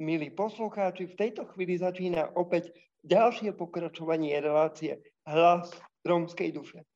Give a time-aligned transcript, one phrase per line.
[0.00, 2.72] milí poslucháči, v tejto chvíli začína opäť
[3.04, 4.96] ďalšie pokračovanie relácie
[5.28, 5.68] Hlas
[6.08, 6.80] rómskej duše.
[6.80, 6.86] E,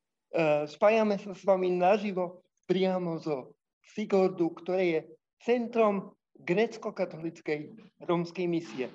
[0.65, 3.53] spájame sa s vami naživo priamo zo
[3.93, 5.01] Sigordu, ktoré je
[5.45, 7.77] centrom grecko-katolickej
[8.09, 8.89] rómskej misie.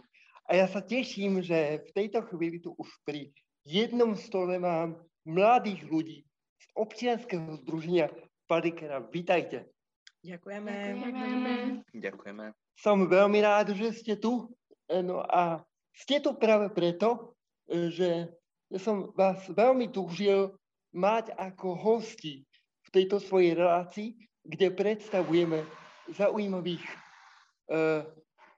[0.50, 3.30] A ja sa teším, že v tejto chvíli tu už pri
[3.62, 6.20] jednom stole mám mladých ľudí
[6.58, 8.10] z občianského združenia
[8.50, 9.06] Padikera.
[9.06, 9.70] Vítajte.
[10.26, 10.74] Ďakujeme.
[10.98, 11.54] Ďakujeme.
[11.94, 12.46] Ďakujeme.
[12.80, 14.48] Som veľmi rád, že ste tu.
[14.88, 15.60] No a
[15.92, 17.36] ste tu práve preto,
[17.68, 18.32] že
[18.80, 20.56] som vás veľmi túžil
[20.96, 22.48] mať ako hosti
[22.88, 24.16] v tejto svojej relácii,
[24.48, 25.62] kde predstavujeme
[26.10, 28.02] zaujímavých uh,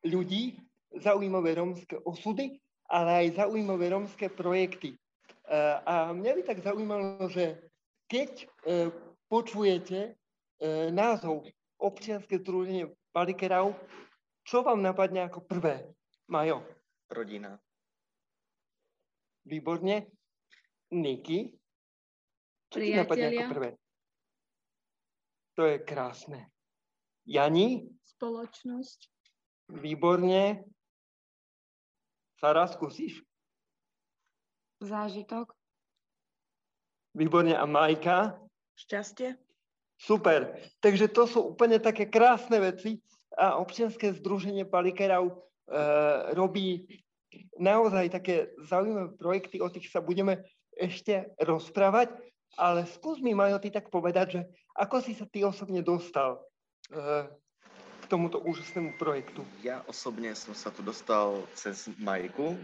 [0.08, 0.56] ľudí,
[0.96, 2.56] zaujímavé rómske osudy,
[2.88, 4.96] ale aj zaujímavé rómske projekty.
[5.50, 7.60] Uh, a mňa by tak zaujímalo, že
[8.08, 8.88] keď uh,
[9.32, 10.12] počujete e,
[10.92, 11.48] názov
[11.80, 13.72] občianske združenie Palikerau,
[14.42, 15.86] čo vám napadne ako prvé?
[16.32, 16.66] Majo.
[17.12, 17.60] Rodina.
[19.46, 20.10] Výborne.
[20.92, 21.54] Niky.
[22.72, 23.70] Čo ti napadne ako prvé?
[25.60, 26.48] To je krásne.
[27.28, 27.86] Jani?
[28.18, 29.00] Spoločnosť.
[29.72, 30.66] Výborne.
[32.42, 33.22] Sara, skúsiš?
[34.82, 35.54] Zážitok.
[37.14, 37.54] Výborne.
[37.54, 38.40] A Majka?
[38.80, 39.38] Šťastie.
[40.02, 40.58] Super.
[40.82, 42.98] Takže to sú úplne také krásne veci
[43.42, 45.36] a občianske združenie Palikerov e,
[46.38, 46.86] robí
[47.58, 50.46] naozaj také zaujímavé projekty, o tých sa budeme
[50.78, 52.14] ešte rozprávať,
[52.62, 54.42] ale skús mi, Majo, ty tak povedať, že
[54.78, 56.38] ako si sa ty osobne dostal
[56.94, 57.26] e,
[57.74, 59.42] k tomuto úžasnému projektu?
[59.66, 62.62] Ja osobne som sa tu dostal cez Majku,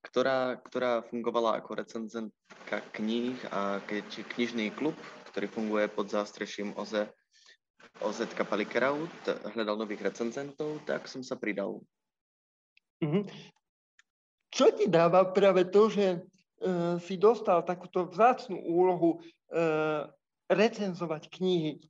[0.00, 4.96] ktorá, ktorá fungovala ako recenzentka kníh a keď knižný klub
[5.32, 6.76] ktorý funguje pod zástreším
[8.04, 9.14] OZ, OZ Palikraut,
[9.54, 11.82] hľadal nových recenzentov, tak som sa pridal.
[13.02, 13.24] Mm-hmm.
[14.52, 19.18] Čo ti dáva práve to, že uh, si dostal takúto vzácnú úlohu
[19.50, 20.06] uh,
[20.46, 21.80] recenzovať knihy?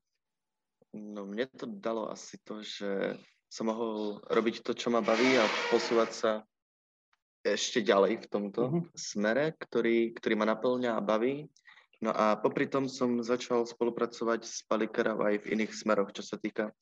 [0.94, 3.16] No mne to dalo asi to, že
[3.52, 6.32] som mohol robiť to, čo ma baví a posúvať sa
[7.42, 8.84] ešte ďalej v tomto mm-hmm.
[8.94, 11.50] smere, ktorý, ktorý ma naplňa a baví
[12.02, 16.34] No a popri tom som začal spolupracovať s Palikerov aj v iných smeroch, čo sa
[16.34, 16.74] týka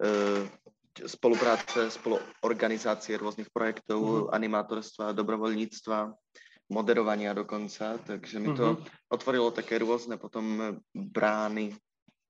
[0.00, 0.48] e,
[0.96, 4.32] spolupráce, spoluorganizácie rôznych projektov, mm-hmm.
[4.32, 6.16] animátorstva, dobrovoľníctva,
[6.72, 9.12] moderovania dokonca, takže mi to mm-hmm.
[9.12, 11.76] otvorilo také rôzne potom brány,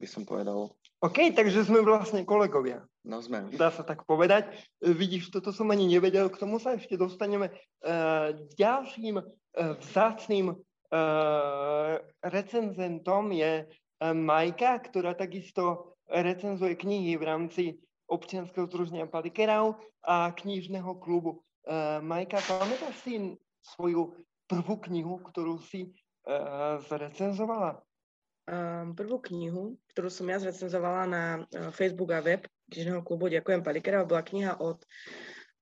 [0.03, 0.75] by som povedal.
[1.03, 2.83] OK, takže sme vlastne kolegovia.
[3.03, 3.51] No sme.
[3.55, 4.51] Dá sa tak povedať.
[4.83, 7.51] E, vidíš, toto som ani nevedel, k tomu sa ešte dostaneme.
[7.51, 7.95] E,
[8.59, 9.25] ďalším e,
[9.83, 10.55] vzácným
[12.23, 17.65] recenzentom je uh, Majka, ktorá takisto recenzuje knihy v rámci
[18.11, 21.41] občianského združenia Palikerau a knižného klubu.
[21.65, 24.13] Uh, Majka, pamätáš si svoju
[24.51, 25.95] prvú knihu, ktorú si
[26.87, 27.83] zrecenzovala?
[28.43, 31.25] Um, prvú knihu, ktorú som ja zrecenzovala na
[31.75, 32.43] Facebook a web
[32.75, 34.83] knižného klubu Ďakujem Palikerau, bola kniha od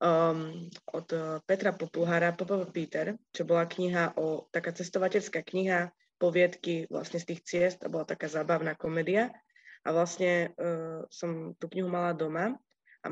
[0.01, 0.67] um,
[0.97, 7.17] od uh, Petra Populhára, Popov Peter, čo bola kniha o, taká cestovateľská kniha, poviedky vlastne
[7.17, 9.33] z tých ciest a bola taká zábavná komédia.
[9.81, 12.53] A vlastne uh, som tú knihu mala doma
[13.01, 13.07] a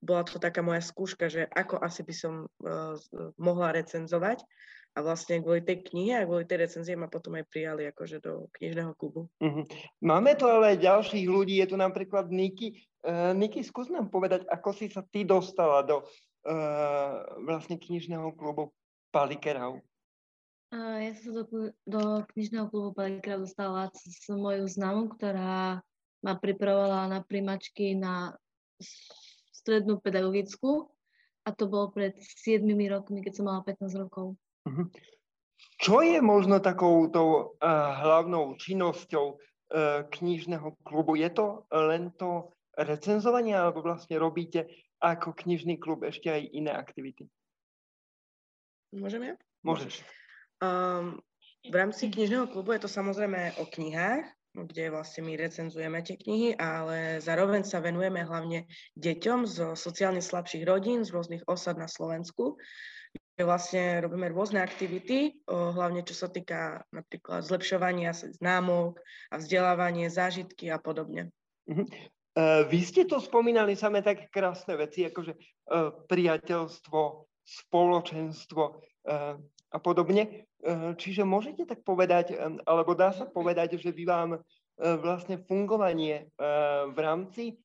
[0.00, 2.96] bola to taká moja skúška, že ako asi by som uh,
[3.36, 4.40] mohla recenzovať.
[4.94, 8.46] A vlastne kvôli tej knihe a kvôli tej recenzie ma potom aj prijali akože do
[8.54, 9.26] knižného klubu.
[9.42, 9.66] Uh-huh.
[9.98, 12.78] Máme tu ale aj ďalších ľudí, je tu napríklad Niky.
[13.02, 16.06] Uh, Niky, skús nám povedať, ako si sa ty dostala do
[17.44, 18.70] vlastne knižného klubu
[19.08, 19.80] Palikerau?
[20.74, 22.02] Ja som sa do, do
[22.34, 25.80] knižného klubu Palikerau dostala s mojou známou, ktorá
[26.24, 28.36] ma pripravovala na primačky na
[29.52, 30.88] strednú pedagogickú
[31.44, 34.36] a to bolo pred 7 rokmi, keď som mala 15 rokov.
[34.64, 34.88] Uh-huh.
[35.76, 37.68] Čo je možno takou tou uh,
[38.00, 41.20] hlavnou činnosťou uh, knižného klubu?
[41.20, 44.66] Je to len to recenzovanie, alebo vlastne robíte
[45.04, 47.28] ako knižný klub ešte aj iné aktivity?
[48.96, 49.34] Môžem ja?
[49.60, 50.00] Môžeš.
[50.64, 51.20] Um,
[51.68, 54.24] v rámci knižného klubu je to samozrejme o knihách,
[54.54, 60.62] kde vlastne my recenzujeme tie knihy, ale zároveň sa venujeme hlavne deťom zo sociálne slabších
[60.62, 62.54] rodín, z rôznych osad na Slovensku.
[63.34, 69.02] Kde vlastne robíme rôzne aktivity, hlavne čo sa týka napríklad zlepšovania známok
[69.34, 71.34] a vzdelávanie, zážitky a podobne.
[72.34, 77.00] Uh, vy ste to spomínali samé také krásne veci, akože uh, priateľstvo,
[77.46, 79.38] spoločenstvo uh,
[79.70, 80.46] a podobne.
[80.96, 84.40] Čiže môžete tak povedať, um, alebo dá sa povedať, že vy vám
[84.80, 86.32] vlastne fungovanie
[86.90, 87.60] v rámci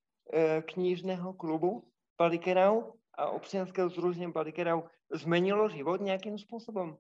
[0.68, 1.89] knižného klubu
[2.19, 7.00] Palikerau a občianského združenia balikerov zmenilo život nejakým spôsobom?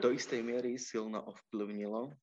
[0.00, 2.14] Do istej miery silno ovplyvnilo,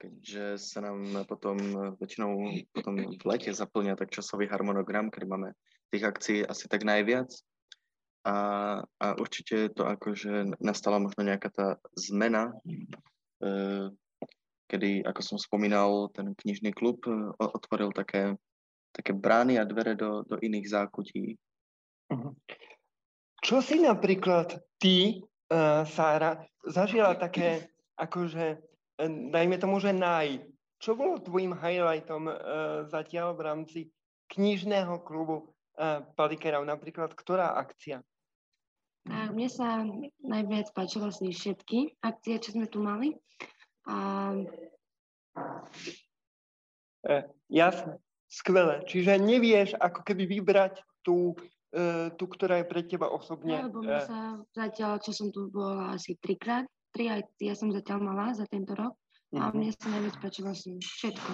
[0.00, 1.60] keďže sa nám potom
[2.00, 2.32] väčšinou
[2.72, 5.52] potom v lete zaplňa tak časový harmonogram, kedy máme
[5.92, 7.28] tých akcií asi tak najviac.
[8.24, 8.36] A,
[8.84, 11.66] a určite to akože nastala možno nejaká tá
[11.96, 12.52] zmena,
[13.40, 13.88] e,
[14.68, 18.36] kedy, ako som spomínal, ten knižný klub e, otvoril také
[18.92, 21.38] také brány a dvere do, do iných zákutí.
[22.10, 22.30] Mhm.
[23.40, 28.60] Čo si napríklad ty, uh, Sára, zažila také, akože,
[29.08, 30.44] dajme tomu, že naj.
[30.80, 32.36] Čo bolo tvojim highlightom uh,
[32.88, 33.80] zatiaľ v rámci
[34.32, 36.64] knižného klubu uh, Palikerov?
[36.64, 38.00] Napríklad, ktorá akcia?
[39.08, 39.80] A mne sa
[40.20, 43.16] najviac páčilo si všetky akcie, čo sme tu mali.
[43.88, 44.36] A...
[47.08, 47.16] E,
[47.48, 47.96] jasné.
[48.28, 48.84] Skvelé.
[48.84, 51.32] Čiže nevieš ako keby vybrať tú,
[51.74, 53.56] uh, tú ktorá je pre teba osobne.
[53.56, 54.20] Ja, lebo uh, sa
[54.52, 58.74] zatiaľ, čo som tu bola asi trikrát, tri aj ja som zatiaľ mala za tento
[58.74, 58.94] rok
[59.34, 59.52] a mhm.
[59.54, 61.30] mne sa najviac páčilo asi všetko.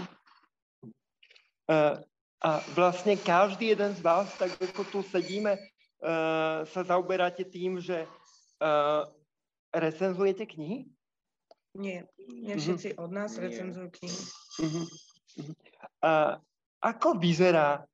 [1.66, 1.98] Uh,
[2.44, 8.06] a vlastne každý jeden z vás, tak ako tu sedíme, uh, sa zaoberáte tým, že
[8.62, 9.02] uh,
[9.74, 10.86] recenzujete knihy?
[11.76, 13.04] Nie, nie všetci uh-huh.
[13.04, 14.20] od nás recenzujú knihy.
[14.62, 14.86] Uh-huh.
[15.42, 15.54] Uh-huh.
[16.00, 16.32] Uh,
[16.80, 17.84] ako vyzerá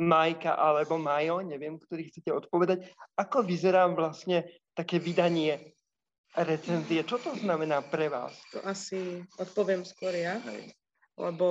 [0.00, 2.88] Majka alebo Majo, neviem, ktorý chcete odpovedať,
[3.20, 5.76] ako vyzerá vlastne také vydanie
[6.36, 7.02] recenzie?
[7.02, 8.34] Čo to znamená pre vás?
[8.54, 10.38] To asi odpoviem skôr ja,
[11.18, 11.48] lebo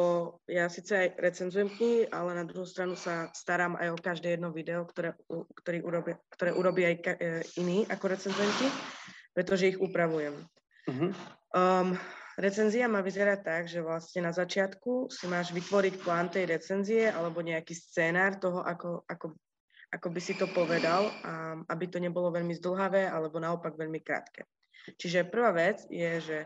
[0.50, 4.50] ja síce aj recenzujem knihy, ale na druhú stranu sa starám aj o každé jedno
[4.50, 5.14] video, ktoré,
[5.62, 8.68] ktoré, urobia, ktoré urobí aj ka, e, iní ako recenzenti,
[9.36, 10.34] pretože ich upravujem.
[10.90, 11.12] Uh-huh.
[11.54, 11.94] Um,
[12.40, 17.44] Recenzia má vyzerať tak, že vlastne na začiatku si máš vytvoriť plán tej recenzie alebo
[17.44, 19.36] nejaký scénár toho, ako, ako,
[19.92, 24.48] ako by si to povedal, a aby to nebolo veľmi zdlhavé alebo naopak veľmi krátke.
[24.96, 26.38] Čiže prvá vec je, že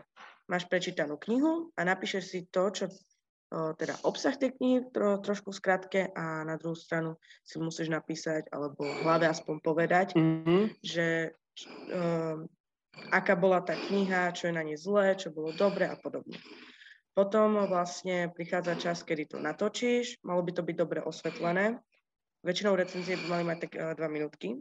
[0.50, 2.92] máš prečítanú knihu a napíšeš si to, čo
[3.54, 7.14] teda obsah tej knihy tro, trošku skratke a na druhú stranu
[7.46, 10.82] si musíš napísať alebo v hlave aspoň povedať, mm-hmm.
[10.82, 12.42] že o,
[13.14, 16.34] aká bola tá kniha, čo je na nej zlé, čo bolo dobre a podobne.
[17.14, 21.78] Potom vlastne prichádza čas, kedy to natočíš, malo by to byť dobre osvetlené.
[22.42, 24.58] Väčšinou recenzie by mali mať tak uh, dva minútky,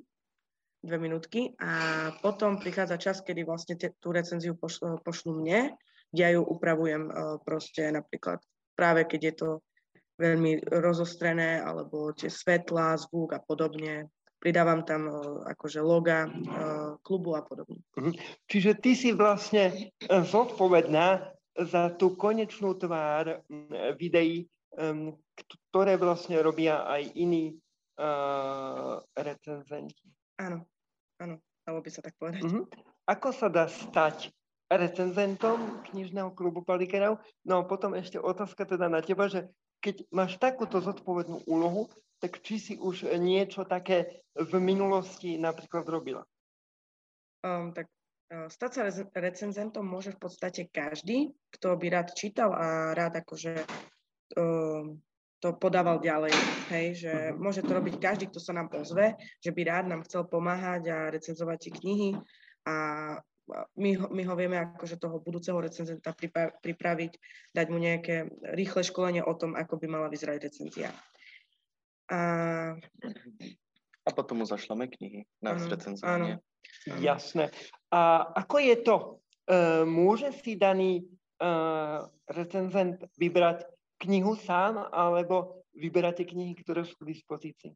[0.83, 5.79] dve minútky a potom prichádza čas, kedy vlastne te, tú recenziu pošlu, pošlu mne,
[6.11, 8.43] kde ja ju upravujem uh, proste napríklad
[8.75, 9.49] práve keď je to
[10.19, 15.09] veľmi rozostrené, alebo tie svetla, zvuk a podobne, pridávam tam
[15.47, 16.27] akože loga
[17.01, 17.81] klubu a podobne.
[17.97, 18.11] Mhm.
[18.45, 23.45] Čiže ty si vlastne zodpovedná za tú konečnú tvár
[23.97, 24.49] videí,
[25.69, 27.53] ktoré vlastne robia aj iní
[28.01, 30.09] uh, recenzenti.
[30.41, 30.65] Áno,
[31.23, 32.43] áno, dalo by sa tak povedať.
[32.43, 32.67] Uh-huh.
[33.07, 34.35] Ako sa dá stať
[34.67, 37.23] recenzentom knižného klubu Palikerov?
[37.47, 39.47] No a potom ešte otázka teda na teba, že
[39.83, 41.91] keď máš takúto zodpovednú úlohu,
[42.23, 46.23] tak či si už niečo také v minulosti napríklad robila?
[47.43, 47.91] Um, tak
[48.31, 48.81] uh, stať sa
[49.19, 53.59] recenzentom môže v podstate každý, kto by rád čítal a rád akože
[54.39, 54.87] uh,
[55.43, 56.31] to podával ďalej.
[56.71, 57.35] Hej, že uh-huh.
[57.35, 60.97] môže to robiť každý, kto sa nám ozve, že by rád nám chcel pomáhať a
[61.11, 62.09] recenzovať tie knihy
[62.63, 62.75] a
[63.75, 66.15] my ho, my ho vieme akože toho budúceho recenzenta
[66.63, 67.11] pripraviť,
[67.51, 70.95] dať mu nejaké rýchle školenie o tom, ako by mala vyzerať recenzia.
[72.07, 72.19] A,
[74.07, 76.39] a potom mu zašleme knihy na áno, recenzovanie.
[76.39, 77.03] Áno.
[77.03, 77.51] Jasné.
[77.91, 78.95] A ako je to?
[79.43, 81.03] Uh, môže si daný
[81.43, 83.72] uh, recenzent vybrať
[84.05, 87.73] knihu sám, alebo vyberáte knihy, ktoré sú k dispozícii?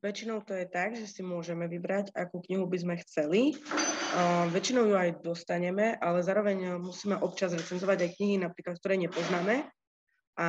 [0.00, 3.52] Väčšinou to je tak, že si môžeme vybrať, akú knihu by sme chceli.
[4.16, 9.68] Uh, väčšinou ju aj dostaneme, ale zároveň musíme občas recenzovať aj knihy, napríklad, ktoré nepoznáme
[10.40, 10.48] a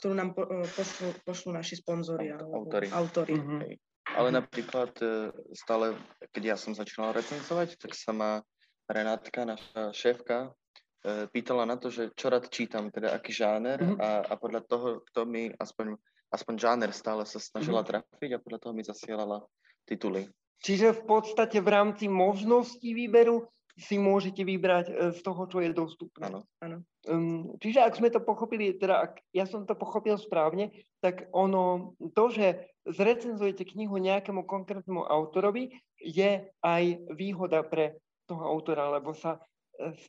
[0.00, 2.88] ktorú nám po, e, pošlu, pošlu naši sponzori alebo autory.
[2.88, 3.36] autory.
[3.36, 4.16] Mm-hmm.
[4.16, 5.92] Ale napríklad e, stále,
[6.32, 8.30] keď ja som začínal recenzovať, tak sa ma
[8.90, 10.50] Renátka, naša šéfka,
[11.04, 13.98] pýtala na to, že čo rád čítam, teda aký žáner mm-hmm.
[14.00, 15.96] a, a podľa toho, kto mi aspoň,
[16.28, 18.04] aspoň žáner stále sa snažila mm-hmm.
[18.12, 19.38] trafiť a podľa toho mi zasielala
[19.88, 20.28] tituly.
[20.60, 23.48] Čiže v podstate v rámci možností výberu
[23.80, 26.28] si môžete vybrať e, z toho, čo je dostupné.
[26.28, 26.84] Áno, áno.
[27.08, 30.68] Um, čiže ak sme to pochopili, teda ak ja som to pochopil správne,
[31.00, 36.84] tak ono, to, že zrecenzujete knihu nejakému konkrétnemu autorovi, je aj
[37.16, 37.96] výhoda pre
[38.28, 39.40] toho autora, lebo sa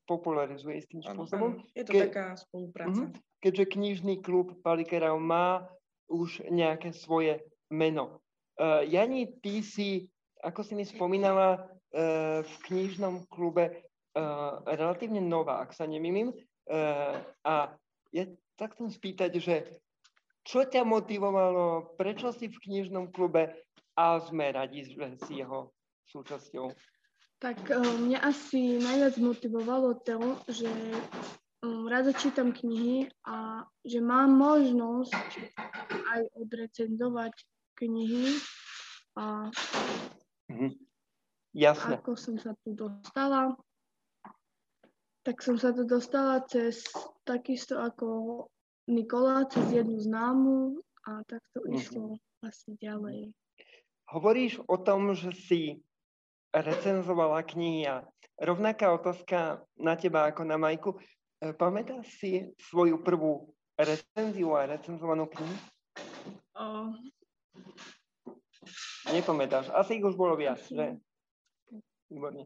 [0.03, 1.63] spopularizuje s tým spôsobom.
[1.71, 3.07] Je to Ke, taká spolupráca.
[3.07, 5.67] Uh-huh, keďže knižný klub Palikerov má
[6.11, 7.39] už nejaké svoje
[7.71, 8.19] meno.
[8.59, 10.11] Uh, Jani, ty si,
[10.43, 16.35] ako si mi spomínala, uh, v knižnom klube uh, relatívne nová, ak sa nemýlim.
[16.67, 17.15] Uh,
[17.47, 17.71] a
[18.11, 18.27] ja
[18.59, 19.55] tak chcem spýtať, že
[20.43, 23.55] čo ťa motivovalo, prečo si v knižnom klube
[23.95, 25.71] a sme radi, že si jeho
[26.11, 26.75] súčasťou?
[27.41, 30.69] Tak mňa asi najviac motivovalo to, že
[31.89, 35.49] rada čítam knihy a že mám možnosť
[35.89, 37.33] aj odrecenzovať
[37.81, 38.37] knihy
[39.17, 39.49] a
[40.53, 40.69] mhm.
[41.51, 41.99] Jasne.
[41.99, 43.57] ako som sa tu dostala.
[45.21, 46.87] Tak som sa tu dostala cez
[47.27, 48.47] takisto ako
[48.87, 51.77] Nikola, cez jednu známu a tak to mm-hmm.
[51.77, 52.03] išlo
[52.41, 53.35] asi ďalej.
[54.09, 55.61] Hovoríš o tom, že si
[56.51, 58.03] recenzovala knihy a
[58.39, 60.99] rovnaká otázka na teba ako na Majku.
[61.39, 65.55] E, pamätáš si svoju prvú recenziu a recenzovanú knihu?
[66.55, 66.93] O...
[69.09, 69.73] Nepamätáš.
[69.73, 71.01] Asi ich už bolo viac, že?
[72.11, 72.45] Výborne.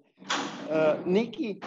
[0.69, 1.57] Uh, Niky,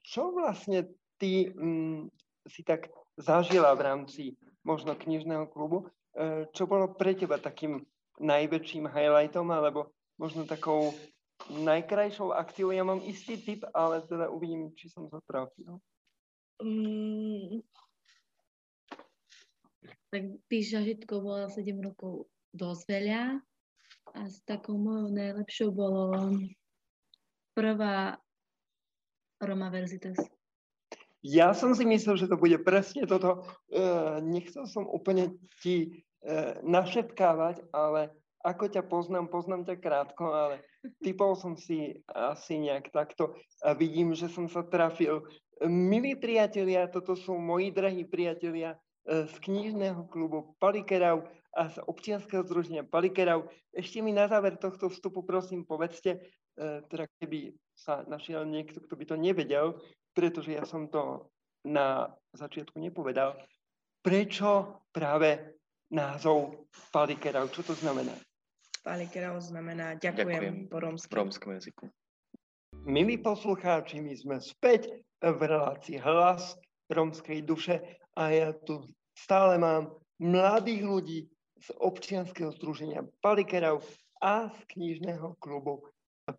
[0.00, 0.88] čo vlastne
[1.20, 2.08] ty um,
[2.48, 2.88] si tak
[3.20, 4.22] zažila v rámci
[4.64, 5.86] možno knižného klubu?
[6.16, 7.84] Uh, čo bolo pre teba takým
[8.18, 10.96] najväčším highlightom alebo možno takou
[11.50, 12.70] najkrajšou akciou?
[12.70, 15.82] Ja mám istý tip, ale teda uvidím, či som to trafil.
[16.62, 17.60] Um,
[20.14, 23.22] tak tých zažitkov bolo 7 rokov dosť veľa
[24.14, 26.38] a s takou mojou najlepšou bolo
[27.58, 28.14] prvá
[29.42, 30.14] Roma Verzitas.
[31.24, 33.42] Ja som si myslel, že to bude presne toto.
[33.72, 38.12] Uh, nechcel som úplne ti uh, našepkávať, ale
[38.44, 40.56] ako ťa poznám, poznám ťa krátko, ale
[41.00, 43.32] typol som si asi nejak takto
[43.64, 45.24] a vidím, že som sa trafil.
[45.64, 51.24] Milí priatelia, toto sú moji drahí priatelia uh, z knižného klubu Palikerau
[51.56, 53.48] a z občianského združenia Palikerau.
[53.72, 56.20] Ešte mi na záver tohto vstupu prosím povedzte,
[56.54, 59.82] E, teda keby sa našiel niekto, kto by to nevedel,
[60.14, 61.26] pretože ja som to
[61.66, 63.34] na začiatku nepovedal,
[63.98, 65.58] prečo práve
[65.90, 68.14] názov Palikerau, čo to znamená?
[68.84, 71.12] Palikerau znamená ďakujem, ďakujem po romsky.
[71.16, 71.84] romskom jazyku.
[72.84, 76.60] Milí poslucháči, my sme späť v relácii Hlas
[76.92, 77.80] romskej duše
[78.12, 78.84] a ja tu
[79.16, 79.88] stále mám
[80.20, 81.18] mladých ľudí
[81.64, 83.80] z občianského združenia Palikerau
[84.20, 85.88] a z knižného klubu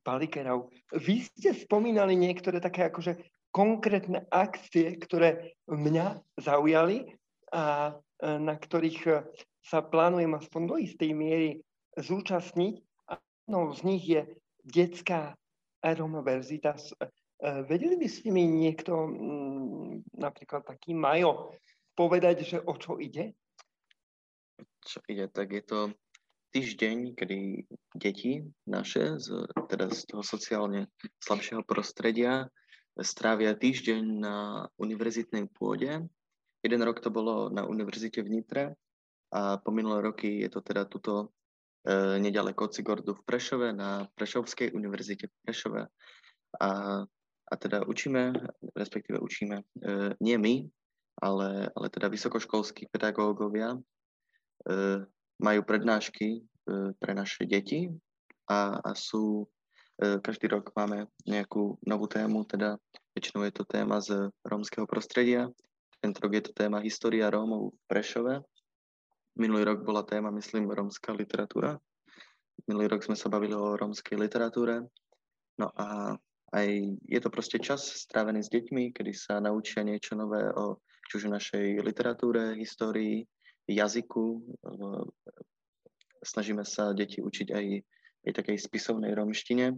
[0.05, 0.69] Palikerov.
[0.93, 7.09] Vy ste spomínali niektoré také akože konkrétne akcie, ktoré mňa zaujali
[7.49, 7.93] a e,
[8.37, 9.25] na ktorých
[9.65, 11.64] sa plánujem aspoň do istej miery
[11.97, 12.75] zúčastniť.
[13.11, 14.21] A z nich je
[14.65, 15.35] detská
[15.85, 16.91] Aeromoverzitas.
[16.91, 17.05] E,
[17.69, 21.53] vedeli by ste mi niekto, mm, napríklad taký Majo,
[21.93, 23.37] povedať, že o čo ide?
[24.85, 25.79] Čo ide, tak je to
[26.55, 27.67] týždeň, kedy
[27.99, 30.87] deti naše, z, teda z toho sociálne
[31.19, 32.47] slabšieho prostredia,
[33.03, 34.37] strávia týždeň na
[34.79, 36.07] univerzitnej pôde.
[36.63, 38.63] Jeden rok to bolo na univerzite v Nitre
[39.35, 41.34] a po minulé roky je to teda tuto
[42.17, 45.81] nedaleko Cigordu v Prešove na Prešovskej univerzite v Prešove.
[46.61, 46.69] A,
[47.45, 48.33] a teda učíme,
[48.73, 49.65] respektíve učíme, e,
[50.17, 50.65] nie my,
[51.21, 53.79] ale, ale teda vysokoškolskí pedagógovia e,
[55.39, 56.41] majú prednášky e,
[56.99, 57.91] pre naše deti
[58.51, 59.47] a, a sú,
[59.99, 62.79] e, každý rok máme nejakú novú tému, teda
[63.15, 65.47] väčšinou je to téma z rómskeho prostredia.
[66.03, 68.33] Tento rok je to téma História Rómov v Prešove.
[69.35, 71.75] Minulý rok bola téma, myslím, rómska literatúra.
[72.71, 74.87] Minulý rok sme sa bavili o rómskej literatúre.
[75.59, 76.15] No a
[76.55, 76.67] aj
[77.03, 81.83] je to proste čas strávený s deťmi, kedy sa naučia niečo nové o či našej
[81.83, 83.27] literatúre, histórii,
[83.67, 84.41] jazyku.
[86.23, 87.65] Snažíme sa deti učiť aj,
[88.25, 89.75] aj takej spisovnej romštine.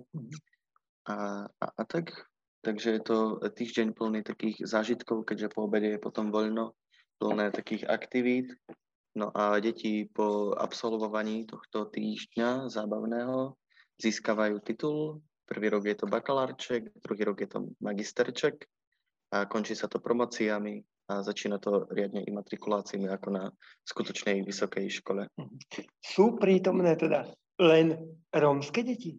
[1.08, 2.14] A, a, a tak,
[2.62, 6.76] takže je to týždeň plný takých zážitkov, keďže po obede je potom voľno,
[7.20, 8.54] plné takých aktivít.
[9.17, 13.57] No a deti po absolvovaní tohto týždňa zábavného
[13.97, 15.25] získavajú titul.
[15.50, 18.69] Prvý rok je to bakalárček, druhý rok je to magisterček
[19.33, 23.43] a končí sa to promociami a začína to riadne imatrikuláciami ako na
[23.89, 25.25] skutočnej vysokej škole.
[26.03, 27.25] Sú prítomné teda
[27.57, 27.97] len
[28.29, 29.17] rómske deti?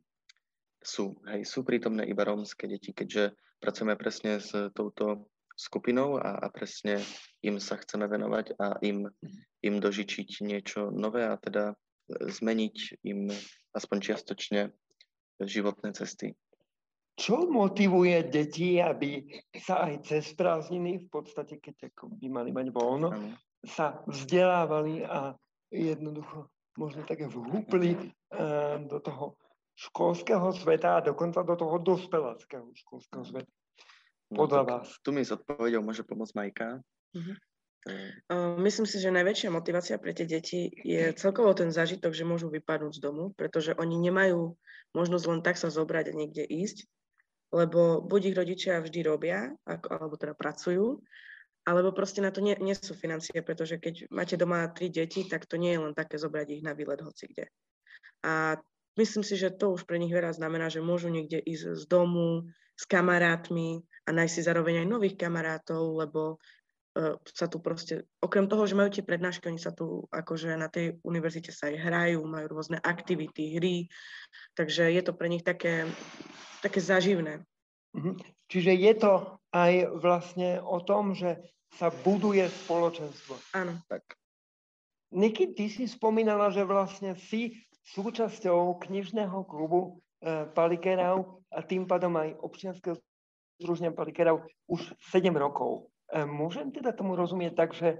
[0.78, 5.26] Sú, hej, sú prítomné iba rómske deti, keďže pracujeme presne s touto
[5.58, 7.02] skupinou a, a presne
[7.42, 9.10] im sa chceme venovať a im,
[9.66, 11.74] im dožičiť niečo nové a teda
[12.08, 13.26] zmeniť im
[13.74, 14.70] aspoň čiastočne
[15.42, 16.38] životné cesty.
[17.18, 19.26] Čo motivuje deti, aby
[19.58, 23.10] sa aj cez prázdniny, v podstate keď ako by mali mať voľno,
[23.66, 25.34] sa vzdelávali a
[25.74, 26.46] jednoducho
[26.78, 29.34] možno tak vhúpli uh, do toho
[29.74, 33.50] školského sveta a dokonca do toho dospeláckého školského sveta.
[34.28, 34.88] No Podľa no, vás.
[35.00, 36.68] Tu mi s odpovedou môže pomôcť Majka.
[37.16, 37.36] Uh-huh.
[38.28, 42.52] Uh, myslím si, že najväčšia motivácia pre tie deti je celkovo ten zážitok, že môžu
[42.52, 44.52] vypadnúť z domu, pretože oni nemajú
[44.92, 46.84] možnosť len tak sa zobrať a niekde ísť,
[47.54, 51.00] lebo buď ich rodičia vždy robia, alebo teda pracujú,
[51.64, 55.48] alebo proste na to nie, nie sú financie, pretože keď máte doma tri deti, tak
[55.48, 57.48] to nie je len také zobrať ich na výlet hoci kde.
[58.24, 58.60] A
[59.00, 62.48] myslím si, že to už pre nich veľa znamená, že môžu niekde ísť z domu,
[62.78, 66.40] s kamarátmi a nájsť si zároveň aj nových kamarátov, lebo
[66.96, 70.72] uh, sa tu proste, okrem toho, že majú tie prednášky, oni sa tu akože na
[70.72, 73.76] tej univerzite sa aj hrajú, majú rôzne aktivity, hry,
[74.56, 75.84] takže je to pre nich také,
[76.64, 77.44] také zaživné.
[77.92, 78.16] Mhm.
[78.48, 79.12] Čiže je to
[79.52, 81.36] aj vlastne o tom, že
[81.76, 83.36] sa buduje spoločenstvo.
[83.52, 83.76] Áno.
[83.92, 84.16] Tak.
[85.12, 87.64] Niky, ty si spomínala, že vlastne si
[87.96, 92.96] súčasťou knižného klubu e, Palikerov a tým pádom aj občianského
[93.58, 95.90] združenia Palikerov už 7 rokov.
[96.08, 97.98] E, môžem teda tomu rozumieť tak, že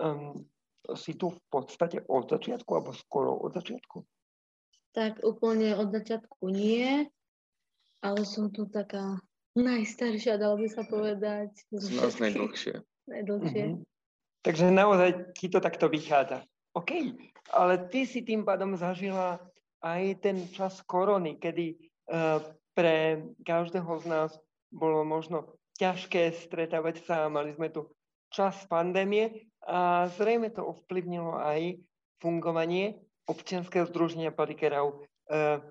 [0.00, 0.42] um,
[0.92, 4.04] si tu v podstate od začiatku alebo skoro od začiatku?
[4.92, 7.08] Tak úplne od začiatku nie,
[8.04, 9.18] ale som tu taká
[9.56, 11.50] najstaršia, dalo by sa povedať.
[11.72, 12.74] Z nás najdlhšie.
[13.12, 13.64] Najdlhšie.
[13.64, 13.84] Mm-hmm.
[14.44, 16.44] Takže naozaj ti to takto vychádza.
[16.76, 17.16] OK,
[17.52, 19.40] ale ty si tým pádom zažila
[19.84, 21.76] aj ten čas korony, kedy
[22.08, 22.40] uh,
[22.72, 24.30] pre každého z nás
[24.74, 27.30] bolo možno ťažké stretávať sa.
[27.30, 27.94] Mali sme tu
[28.34, 31.78] čas pandémie a zrejme to ovplyvnilo aj
[32.18, 32.98] fungovanie
[33.30, 35.06] občianského združenia palikerov.
[35.30, 35.62] Uh,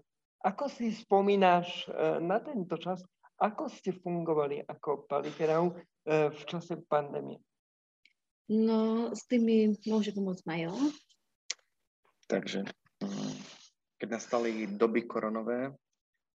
[0.41, 3.03] ako si spomínaš uh, na tento čas?
[3.37, 7.37] Ako ste fungovali ako palikerov uh, v čase pandémie?
[8.51, 10.75] No, s tými môže pomôcť Majo.
[12.27, 12.67] Takže
[13.03, 13.35] mm,
[13.99, 15.71] keď nastali doby koronové,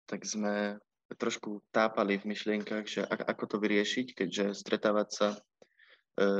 [0.07, 0.79] tak sme
[1.15, 5.29] trošku tápali v myšlienkach, že ako to vyriešiť, keďže stretávať sa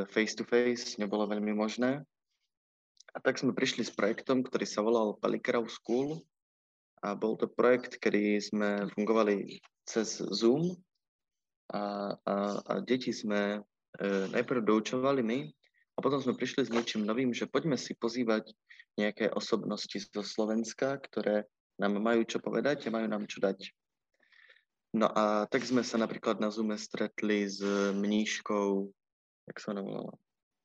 [0.09, 2.03] face to face nebolo veľmi možné.
[3.13, 6.21] A tak sme prišli s projektom, ktorý sa volal Palikerov School
[7.01, 10.77] a bol to projekt, kedy sme fungovali cez Zoom
[11.73, 13.61] a, a, a deti sme e,
[14.33, 15.39] najprv doučovali my
[15.97, 18.53] a potom sme prišli s niečím novým, že poďme si pozývať
[19.01, 21.49] nejaké osobnosti zo Slovenska, ktoré
[21.81, 23.73] nám majú čo povedať a majú nám čo dať.
[24.97, 27.61] No a tak sme sa napríklad na Zoome stretli s
[27.93, 28.89] mníškou,
[29.45, 30.17] jak sa ona volala?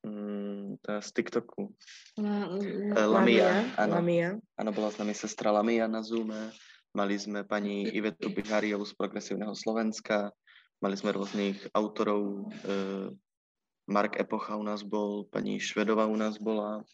[0.08, 1.68] Mm, tá z TikToku.
[2.16, 2.48] La,
[2.96, 3.68] la, Lamia.
[3.76, 4.40] Áno, Lamia.
[4.56, 6.48] áno, bola s nami sestra Lamia na Zoome.
[6.96, 10.32] Mali sme pani Ivetu Bihariovú z Progresívneho Slovenska.
[10.80, 12.48] Mali sme rôznych autorov.
[12.64, 12.76] E,
[13.92, 16.88] Mark Epocha u nás bol, pani Švedová u nás bola.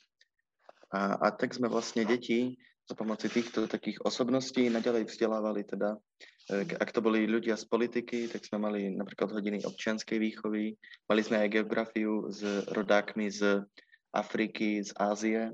[0.89, 2.57] A, a tak sme vlastne deti
[2.89, 6.01] za pomoci týchto takých osobností naďalej vzdelávali teda,
[6.55, 10.79] ak to boli ľudia z politiky, tak sme mali napríklad hodiny občianskej výchovy,
[11.11, 12.39] mali sme aj geografiu s
[12.71, 13.67] rodákmi z
[14.15, 15.51] Afriky, z Ázie,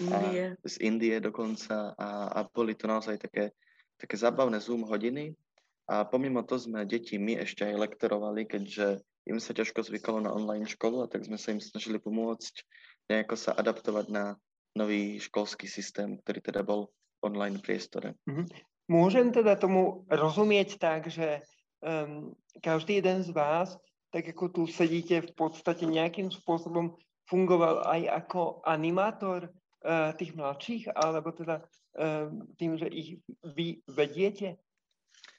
[0.00, 0.56] Indie.
[0.56, 3.52] A z Indie dokonca a, a boli to naozaj také,
[4.00, 5.36] také zábavné Zoom hodiny
[5.84, 10.32] a pomimo to sme deti my ešte aj lektorovali, keďže im sa ťažko zvykalo na
[10.32, 12.64] online školu a tak sme sa im snažili pomôcť
[13.12, 14.40] nejako sa adaptovať na
[14.72, 16.88] nový školský systém, ktorý teda bol
[17.20, 18.16] v online priestore.
[18.24, 18.69] Mm-hmm.
[18.90, 21.46] Môžem teda tomu rozumieť tak, že
[21.78, 23.78] um, každý jeden z vás,
[24.10, 26.98] tak ako tu sedíte, v podstate nejakým spôsobom
[27.30, 29.46] fungoval aj ako animátor
[29.86, 31.62] uh, tých mladších, alebo teda
[31.94, 34.58] um, tým, že ich vy vediete?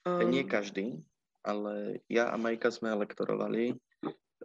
[0.08, 0.32] Um...
[0.32, 1.04] Nie každý,
[1.44, 3.76] ale ja a Majka sme lektorovali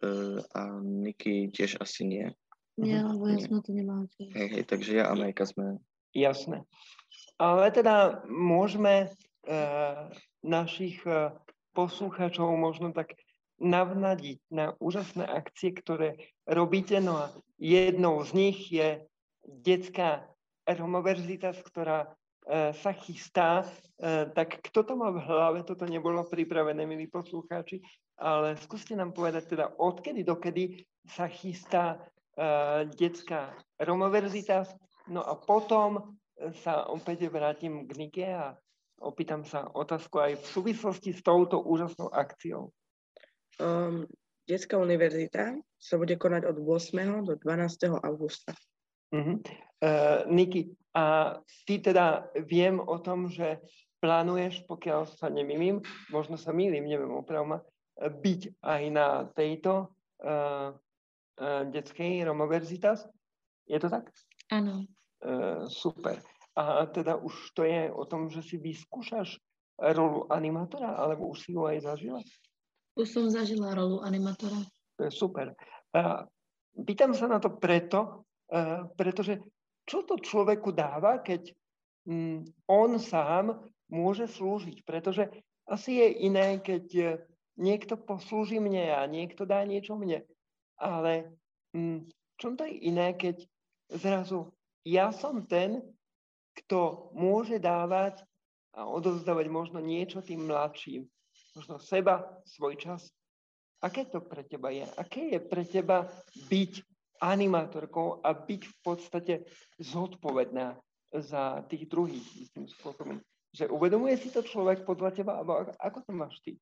[0.02, 2.26] uh, a Niky tiež asi nie.
[2.74, 4.34] Nie, lebo ja som to nemala tiež.
[4.34, 5.78] Hej, hej, takže ja a Majka sme...
[6.10, 6.66] Jasné.
[7.36, 9.08] Ale teda môžeme e,
[10.40, 11.36] našich e,
[11.76, 13.12] poslucháčov možno tak
[13.60, 16.16] navnadiť na úžasné akcie, ktoré
[16.48, 16.96] robíte.
[17.00, 19.04] No a jednou z nich je
[19.44, 20.24] detská
[20.64, 22.08] Romoverzitas, ktorá
[22.48, 23.68] e, sa chystá.
[24.36, 25.64] Tak kto to má v hlave?
[25.64, 27.80] Toto nebolo pripravené, milí poslucháči,
[28.20, 31.96] ale skúste nám povedať teda, odkedy dokedy sa chystá
[32.92, 34.68] detská Romoverzita.
[35.08, 36.12] No a potom
[36.62, 38.56] sa opäť vrátim k Nike a
[39.00, 42.72] opýtam sa otázku aj v súvislosti s touto úžasnou akciou.
[43.60, 44.04] Um,
[44.46, 47.26] Detská univerzita sa bude konať od 8.
[47.26, 47.98] do 12.
[47.98, 48.54] augusta.
[49.10, 49.42] Uh-huh.
[49.82, 53.58] Uh, Niky, a ty teda viem o tom, že
[53.98, 55.82] plánuješ, pokiaľ sa nemýlim,
[56.14, 57.58] možno sa mýlim, neviem opravma,
[57.98, 59.90] byť aj na tejto
[60.22, 60.72] uh,
[61.68, 63.04] detskej Romoverzitas.
[63.66, 64.08] Je to tak?
[64.48, 64.86] Áno.
[65.70, 66.20] Super.
[66.56, 69.36] A teda už to je o tom, že si vyskúšaš
[69.76, 72.20] rolu animátora, alebo už si ju aj zažila?
[72.96, 74.56] Už som zažila rolu animátora.
[75.12, 75.52] Super.
[76.72, 78.24] Pýtam sa na to preto,
[78.96, 79.44] pretože
[79.86, 81.54] čo to človeku dáva, keď
[82.10, 83.54] mm, on sám
[83.86, 84.82] môže slúžiť?
[84.82, 85.30] Pretože
[85.66, 87.04] asi je iné, keď e,
[87.58, 90.26] niekto poslúži mne a niekto dá niečo mne.
[90.78, 91.30] Ale
[91.70, 92.06] mm,
[92.38, 93.46] čom to je iné, keď
[93.94, 94.50] zrazu
[94.86, 95.82] ja som ten,
[96.54, 98.22] kto môže dávať
[98.70, 101.02] a odovzdávať možno niečo tým mladším.
[101.58, 103.10] Možno seba, svoj čas.
[103.82, 104.86] Aké to pre teba je?
[104.96, 106.06] Aké je pre teba
[106.48, 106.80] byť
[107.18, 109.34] animátorkou a byť v podstate
[109.80, 110.76] zodpovedná
[111.12, 113.20] za tých druhých istým spôsobom?
[113.56, 116.60] Že uvedomuje si to človek podľa teba, alebo ako to máš ty?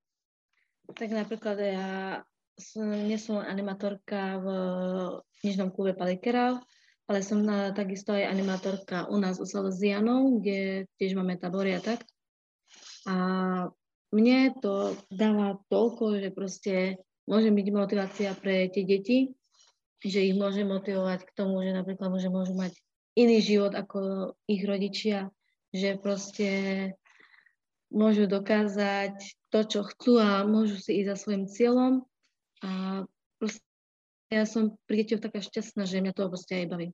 [0.95, 1.91] Tak napríklad ja
[2.55, 4.47] som, nie som animatorka v
[5.43, 6.63] knižnom klube Palikera,
[7.05, 11.81] ale som na, takisto aj animátorka u nás u Salesianov, kde tiež máme tabory a
[11.85, 12.01] tak.
[13.05, 13.14] A
[14.14, 16.75] mne to dáva toľko, že proste
[17.29, 19.19] môže byť motivácia pre tie deti,
[20.01, 22.73] že ich môže motivovať k tomu, že napríklad môže, môžu mať
[23.17, 25.29] iný život ako ich rodičia,
[25.75, 26.49] že proste
[27.93, 29.17] môžu dokázať
[29.53, 31.93] to, čo chcú a môžu si ísť za svojim cieľom.
[32.64, 33.03] A
[33.38, 33.64] proste
[34.33, 36.89] ja som pri deťoch taká šťastná, že mňa to proste aj baví.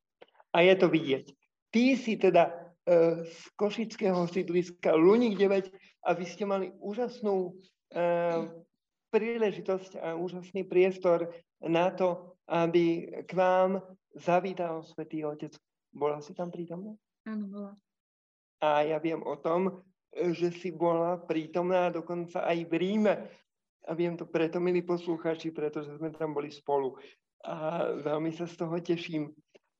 [0.50, 1.26] A je to vidieť.
[1.70, 2.52] Ty si teda e,
[3.26, 5.70] z Košického sídliska Luník 9
[6.06, 7.54] a vy ste mali úžasnú
[7.94, 8.02] e,
[9.14, 11.30] príležitosť a úžasný priestor
[11.62, 13.78] na to, aby k vám
[14.18, 15.54] zavítal Svetý Otec.
[15.94, 16.94] Bola si tam prítomná?
[17.26, 17.72] Áno, bola.
[18.62, 23.14] A ja viem o tom, že si bola prítomná dokonca aj v Ríme.
[23.88, 27.00] A viem to preto, milí poslucháči, pretože sme tam boli spolu
[27.44, 29.32] a veľmi sa z toho teším.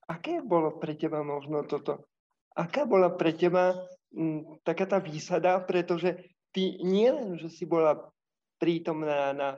[0.08, 2.08] Aké bolo pre teba možno toto?
[2.56, 3.76] Aká bola pre teba
[4.10, 6.18] m, mm, taká tá výsada, pretože
[6.50, 8.10] ty nielen, že si bola
[8.58, 9.50] prítomná na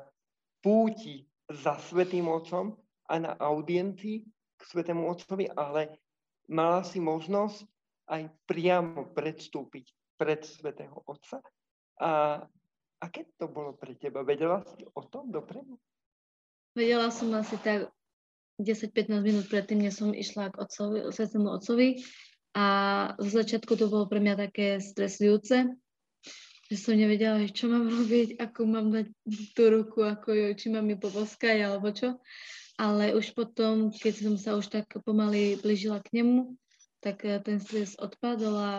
[0.60, 2.76] púti za Svetým Otcom
[3.08, 4.22] a na audiencii
[4.58, 5.98] k Svetému Otcovi, ale
[6.52, 7.64] mala si možnosť
[8.12, 11.40] aj priamo predstúpiť pred Svetého Otca.
[12.02, 12.42] A
[13.02, 14.22] aké to bolo pre teba?
[14.22, 15.74] Vedela si o tom dopredu?
[16.78, 17.90] Vedela som asi tak
[18.62, 22.00] 10-15 minút predtým, než som išla k otcovi, svetému otcovi
[22.54, 22.66] a
[23.18, 25.72] v začiatku to bolo pre mňa také stresujúce,
[26.70, 29.06] že som nevedela, čo mám robiť, ako mám dať
[29.52, 32.16] tú ruku, ako ju, či mám ju poboskať alebo čo.
[32.80, 36.56] Ale už potom, keď som sa už tak pomaly blížila k nemu,
[37.04, 38.72] tak eh, ten stres odpadol a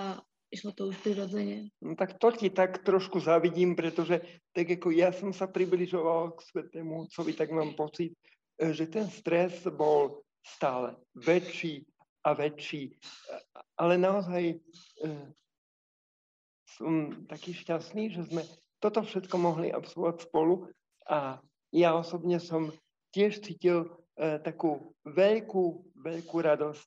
[0.54, 1.74] išlo to už prirodzene.
[1.82, 4.22] No tak to ti tak trošku zavidím, pretože
[4.54, 8.14] tak ako ja som sa približoval k Svetému Otcovi, tak mám pocit,
[8.62, 11.82] e, že ten stres bol stále väčší
[12.22, 12.94] a väčší.
[13.82, 14.58] Ale naozaj e,
[16.78, 18.46] som taký šťastný, že sme
[18.78, 20.70] toto všetko mohli absolvovať spolu
[21.10, 21.42] a
[21.74, 22.70] ja osobne som
[23.10, 26.86] tiež cítil e, takú veľkú, veľkú radosť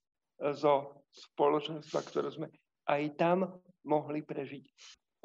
[0.55, 2.47] zo spoločenstva, ktoré sme
[2.87, 3.39] aj tam
[3.87, 4.65] mohli prežiť.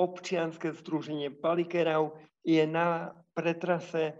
[0.02, 4.14] Občianske združenie Palikerov je na pretrase e,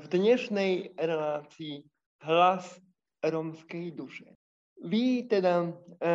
[0.00, 1.84] v dnešnej relácii
[2.24, 2.80] hlas
[3.20, 4.32] romskej duše.
[4.80, 5.70] Vy teda e,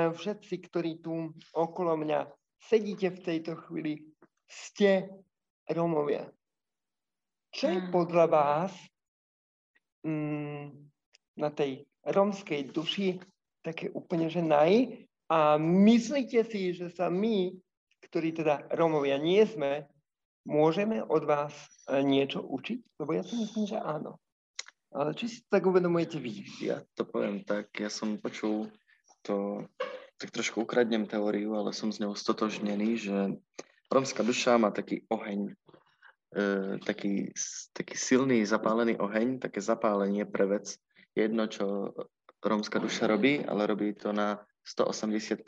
[0.10, 2.26] všetci, ktorí tu okolo mňa
[2.58, 4.02] sedíte v tejto chvíli,
[4.50, 5.10] ste
[5.70, 6.30] Romovia.
[7.54, 8.74] Čo je podľa vás
[10.06, 10.66] mm,
[11.42, 13.18] na tej romskej duši
[13.66, 17.58] také úplne, že naj, a myslíte si, že sa my,
[18.06, 19.90] ktorí teda Rómovia nie sme,
[20.46, 21.54] môžeme od vás
[21.90, 23.02] e, niečo učiť?
[23.02, 24.22] Lebo ja si myslím, že áno.
[24.94, 26.46] Ale či si tak uvedomujete vy?
[26.62, 28.70] Ja to poviem tak, ja som počul
[29.26, 29.66] to,
[30.22, 33.18] tak trošku ukradnem teóriu, ale som s ňou stotožnený, že
[33.90, 35.52] rómska duša má taký oheň,
[36.38, 37.34] e, taký,
[37.74, 40.78] taký silný zapálený oheň, také zapálenie pre vec.
[41.18, 41.98] Jedno, čo
[42.46, 45.46] rómska duša robí, ale robí to na 180%.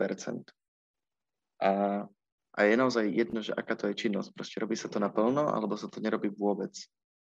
[1.58, 2.06] A,
[2.54, 4.30] a je naozaj jedno, že aká to je činnosť.
[4.38, 6.74] Proste robí sa to naplno, alebo sa to nerobí vôbec.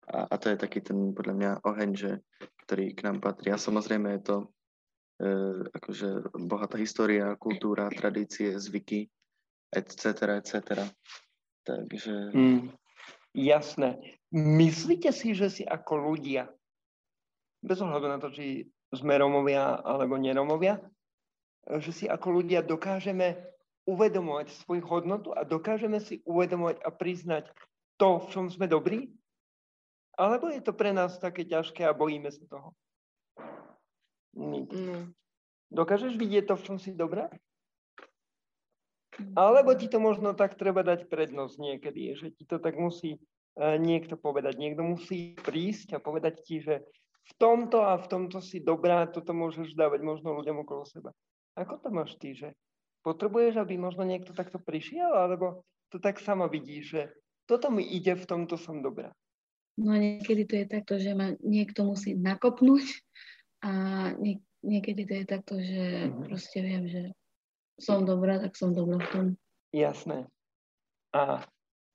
[0.10, 2.12] A, a to je taký ten, podľa mňa, oheň, že,
[2.66, 3.54] ktorý k nám patrí.
[3.54, 4.48] A samozrejme je to e,
[5.74, 9.10] akože bohatá história, kultúra, tradície, zvyky,
[9.74, 10.86] etc., etc.
[11.66, 12.34] Takže...
[12.34, 12.70] Mm,
[13.34, 13.98] jasné.
[14.34, 16.50] Myslíte si, že si ako ľudia,
[17.66, 20.78] bez ohľadu na to, či sme Romovia alebo neromovia,
[21.66, 23.38] že si ako ľudia dokážeme
[23.86, 27.46] uvedomovať svoju hodnotu a dokážeme si uvedomovať a priznať
[27.98, 29.14] to, v čom sme dobrí?
[30.16, 32.74] Alebo je to pre nás také ťažké a bojíme sa toho?
[34.36, 34.68] No.
[35.72, 37.30] Dokážeš vidieť to, v čom si dobrá?
[39.36, 43.80] Alebo ti to možno tak treba dať prednosť niekedy, že ti to tak musí uh,
[43.80, 44.60] niekto povedať.
[44.60, 46.84] Niekto musí prísť a povedať ti, že
[47.26, 51.16] v tomto a v tomto si dobrá, toto môžeš dávať možno ľuďom okolo seba.
[51.56, 52.52] Ako to máš ty, že
[53.08, 57.02] potrebuješ, aby možno niekto takto prišiel, alebo to tak sama vidíš, že
[57.48, 59.14] toto mi ide, v tomto som dobrá.
[59.80, 63.06] No niekedy to je takto, že ma niekto musí nakopnúť
[63.62, 63.72] a
[64.18, 66.24] nie, niekedy to je takto, že mm-hmm.
[66.26, 67.02] proste viem, že
[67.78, 69.26] som dobrá, tak som dobrá v tom.
[69.76, 70.26] Jasné.
[71.12, 71.44] A,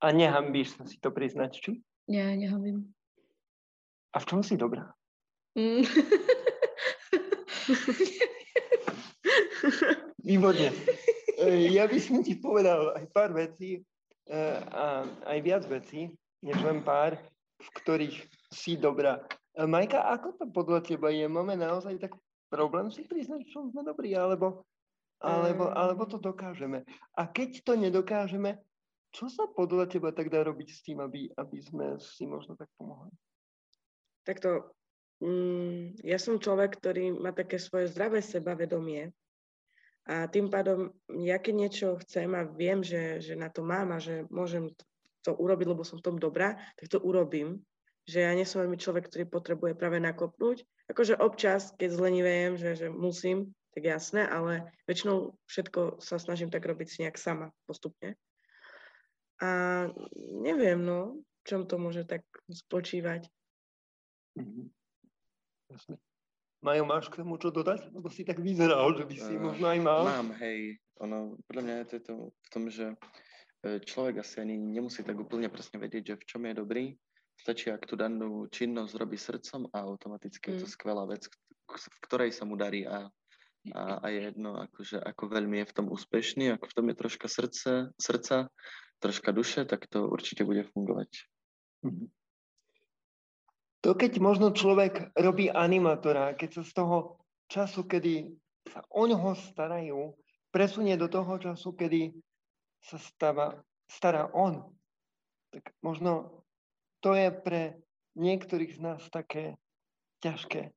[0.01, 1.73] a nehambíš sa si to priznať, či?
[2.05, 2.92] Nie, nehambím.
[4.12, 4.92] A v čom si dobrá?
[5.57, 5.85] Mm.
[10.20, 10.70] Výborne.
[11.40, 13.81] E, ja by som ti povedal aj pár vecí
[14.29, 14.40] e,
[14.77, 16.12] a aj viac vecí,
[16.44, 17.16] než len pár,
[17.57, 19.25] v ktorých si dobrá.
[19.57, 21.25] E, Majka, ako to podľa teba je?
[21.25, 22.12] Máme naozaj tak
[22.53, 24.68] problém si priznať, čo sme dobrí, alebo
[25.20, 26.81] alebo, alebo to dokážeme.
[27.12, 28.57] A keď to nedokážeme,
[29.12, 32.73] čo sa podľa teba tak dá robiť s tým, aby, aby sme si možno tak
[32.81, 33.12] pomohli?
[34.25, 34.73] Takto,
[35.20, 39.12] mm, ja som človek, ktorý má také svoje zdravé sebavedomie
[40.09, 43.99] a tým pádom, ja keď niečo chcem a viem, že, že na to mám a
[44.01, 44.73] že môžem
[45.21, 47.61] to urobiť, lebo som v tom dobrá, tak to urobím.
[48.09, 50.65] Že ja nie som veľmi človek, ktorý potrebuje práve nakopnúť.
[50.89, 56.67] Akože občas, keď zleniviem, že, že musím, tak jasné, ale väčšinou všetko sa snažím tak
[56.67, 58.19] robiť si nejak sama postupne.
[59.39, 59.87] A
[60.43, 63.31] neviem, no, čom to môže tak spočívať.
[64.37, 64.67] Mm-hmm.
[65.71, 65.97] Jasne.
[66.61, 67.88] Majo, máš k tomu čo dodať?
[67.92, 70.03] Lebo si tak vyzeral, že by si uh, možno aj mal.
[70.05, 70.77] Mám, hej.
[71.01, 72.92] Ono, podľa mňa je to v tom, že
[73.64, 76.85] e, človek asi ani nemusí tak úplne presne vedieť, že v čom je dobrý.
[77.40, 80.53] Stačí, ak tú danú činnosť robí srdcom a automaticky mm.
[80.53, 80.75] je to mm.
[80.77, 81.25] skvelá vec,
[81.73, 83.09] v ktorej sa mu darí a
[83.77, 86.96] a, a je jedno, akože, ako veľmi je v tom úspešný, ako v tom je
[86.96, 88.49] troška srdce, srdca,
[89.05, 91.29] troška duše, tak to určite bude fungovať.
[91.85, 92.09] Mhm.
[93.81, 96.99] To keď možno človek robí animátora, keď sa z toho
[97.49, 98.29] času, kedy
[98.69, 100.12] sa o ňoho starajú,
[100.53, 102.12] presunie do toho času, kedy
[102.85, 103.57] sa stáva,
[103.88, 104.69] stará on,
[105.49, 106.45] tak možno
[107.01, 107.81] to je pre
[108.21, 109.57] niektorých z nás také
[110.21, 110.71] ťažké.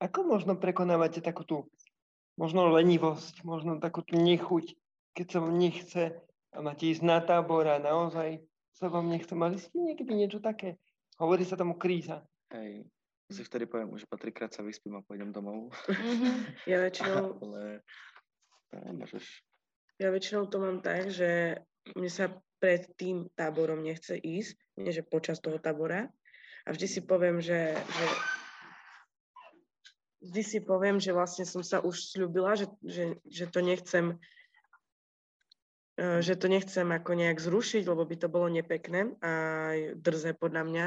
[0.00, 1.58] Ako možno prekonávate takú tú
[2.36, 4.76] možno lenivosť, možno takú tú nechuť,
[5.16, 6.04] keď sa vám nechce
[6.52, 8.44] a máte ísť na tábor a naozaj
[8.76, 9.32] sa vám nechce.
[9.32, 10.76] Mali ste niekedy niečo také?
[11.16, 12.24] Hovorí sa tomu kríza.
[12.54, 12.86] Hej,
[13.26, 15.74] si vtedy poviem, že pa trikrát sa vyspím a pôjdem domov.
[15.90, 16.34] Mm-hmm.
[16.70, 17.42] Ja väčšinou...
[17.42, 17.82] Ale
[18.94, 19.24] môžeš.
[19.98, 21.58] Ja väčšinou to mám tak, že
[21.96, 22.30] mne sa
[22.62, 26.10] pred tým táborom nechce ísť, nie že počas toho tábora.
[26.66, 28.06] A vždy si poviem, že, že
[30.26, 34.18] vždy si poviem, že vlastne som sa už slúbila, že, že, že to nechcem
[35.98, 39.32] e, že to nechcem ako nejak zrušiť, lebo by to bolo nepekné a
[39.94, 40.86] drze podľa mňa.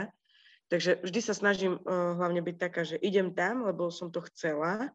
[0.69, 4.93] Takže vždy sa snažím uh, hlavne byť taká, že idem tam, lebo som to chcela,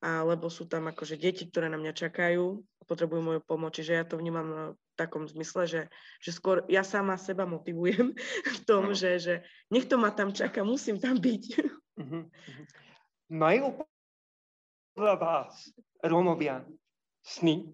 [0.00, 3.76] a lebo sú tam akože deti, ktoré na mňa čakajú a potrebujú moju pomoc.
[3.76, 5.82] Čiže ja to vnímam v takom zmysle, že,
[6.24, 8.16] že skôr ja sama seba motivujem
[8.56, 9.34] v tom, že, že
[9.68, 11.44] nech to ma tam čaká, musím tam byť.
[12.00, 12.24] Uh-huh.
[13.28, 13.84] Majú
[14.96, 15.68] podľa vás
[16.00, 16.64] Rómovia
[17.20, 17.68] sny?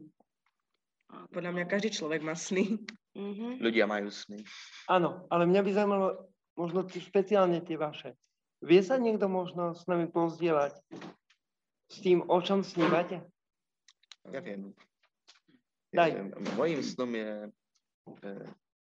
[1.30, 2.82] Podľa mňa každý človek má sny.
[3.16, 3.62] Mm-hmm.
[3.62, 4.42] Ľudia majú sny.
[4.90, 6.06] Áno, ale mňa by zaujímalo
[6.56, 8.16] možno špeciálne tie vaše.
[8.64, 10.80] Vie sa niekto možno s nami pozdieľať
[11.86, 13.20] s tým, o čom snívate?
[14.32, 14.72] Ja viem.
[15.94, 16.10] Ja Daj.
[16.16, 16.28] Viem.
[16.58, 17.50] Mojím snom je e,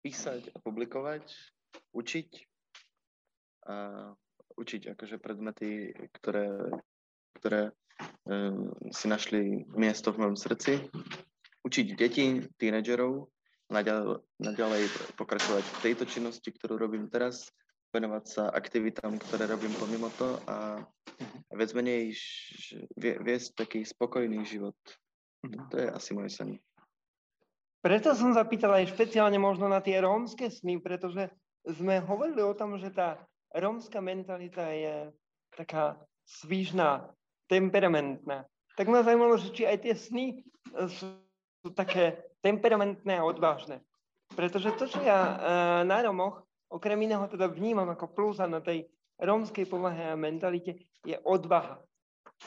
[0.04, 1.24] písať a publikovať,
[1.96, 2.30] učiť
[3.70, 3.76] a
[4.60, 6.74] učiť akože predmety, ktoré,
[7.40, 7.72] ktoré
[8.26, 10.84] um, si našli miesto v mojom srdci.
[11.64, 13.30] Učiť deti, tínedžerov,
[13.70, 14.84] naďalej, naďalej
[15.16, 17.54] pokračovať v tejto činnosti, ktorú robím teraz,
[17.90, 20.82] venovať sa aktivitám, ktoré robím pomimo to a
[21.54, 22.14] viac menej
[22.98, 24.78] viesť taký spokojný život.
[25.74, 26.50] To je asi môj sen.
[27.80, 31.32] Preto som zapýtal aj špeciálne možno na tie rómske sny, pretože
[31.64, 33.24] sme hovorili o tom, že tá
[33.56, 35.10] rómska mentalita je
[35.56, 35.96] taká
[36.28, 37.10] svížná,
[37.48, 38.46] temperamentná.
[38.78, 40.38] Tak ma zaujímalo, že či aj tie sny e,
[40.92, 41.10] sú
[41.74, 43.84] také temperamentné a odvážne.
[44.34, 45.38] Pretože to, čo ja uh,
[45.84, 48.86] na Romoch, okrem iného teda vnímam ako plusa na tej
[49.20, 51.82] rómskej povahe a mentalite, je odvaha.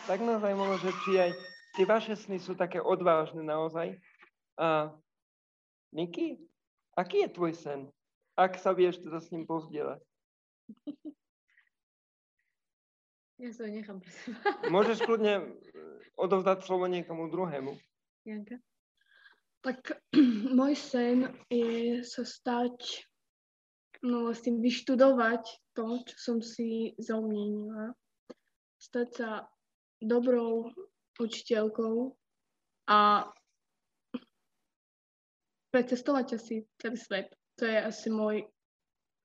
[0.08, 1.30] Tak ma zaujímalo, že či aj
[1.76, 4.00] tie vaše sny sú také odvážne naozaj.
[4.56, 4.92] A
[5.92, 6.40] Niky,
[6.96, 7.80] aký je tvoj sen?
[8.32, 10.00] Ak sa vieš teda s ním pozdieľať.
[13.42, 14.38] Ja sa nechám pre seba.
[14.72, 15.52] Môžeš kľudne
[16.16, 17.74] odovzdať slovo niekomu druhému.
[18.22, 18.56] Janka?
[19.62, 19.94] Tak
[20.58, 23.06] môj sen je sa stať,
[24.02, 25.46] no vlastne vyštudovať
[25.78, 27.94] to, čo som si zaumienila.
[28.82, 29.46] Stať sa
[30.02, 30.66] dobrou
[31.22, 32.10] učiteľkou
[32.90, 33.30] a
[35.70, 37.30] precestovať asi celý svet.
[37.62, 38.42] To je asi môj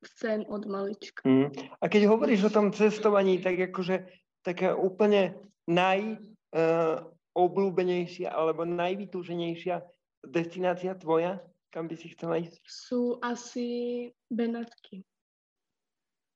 [0.05, 1.25] sen od malička.
[1.25, 1.49] Mm.
[1.81, 4.05] A keď hovoríš o tom cestovaní, tak akože
[4.45, 5.33] taká úplne
[5.65, 12.61] najobľúbenejšia uh, alebo najvytúženejšia destinácia tvoja, kam by si chcela ísť?
[12.65, 15.03] Sú asi Benátky.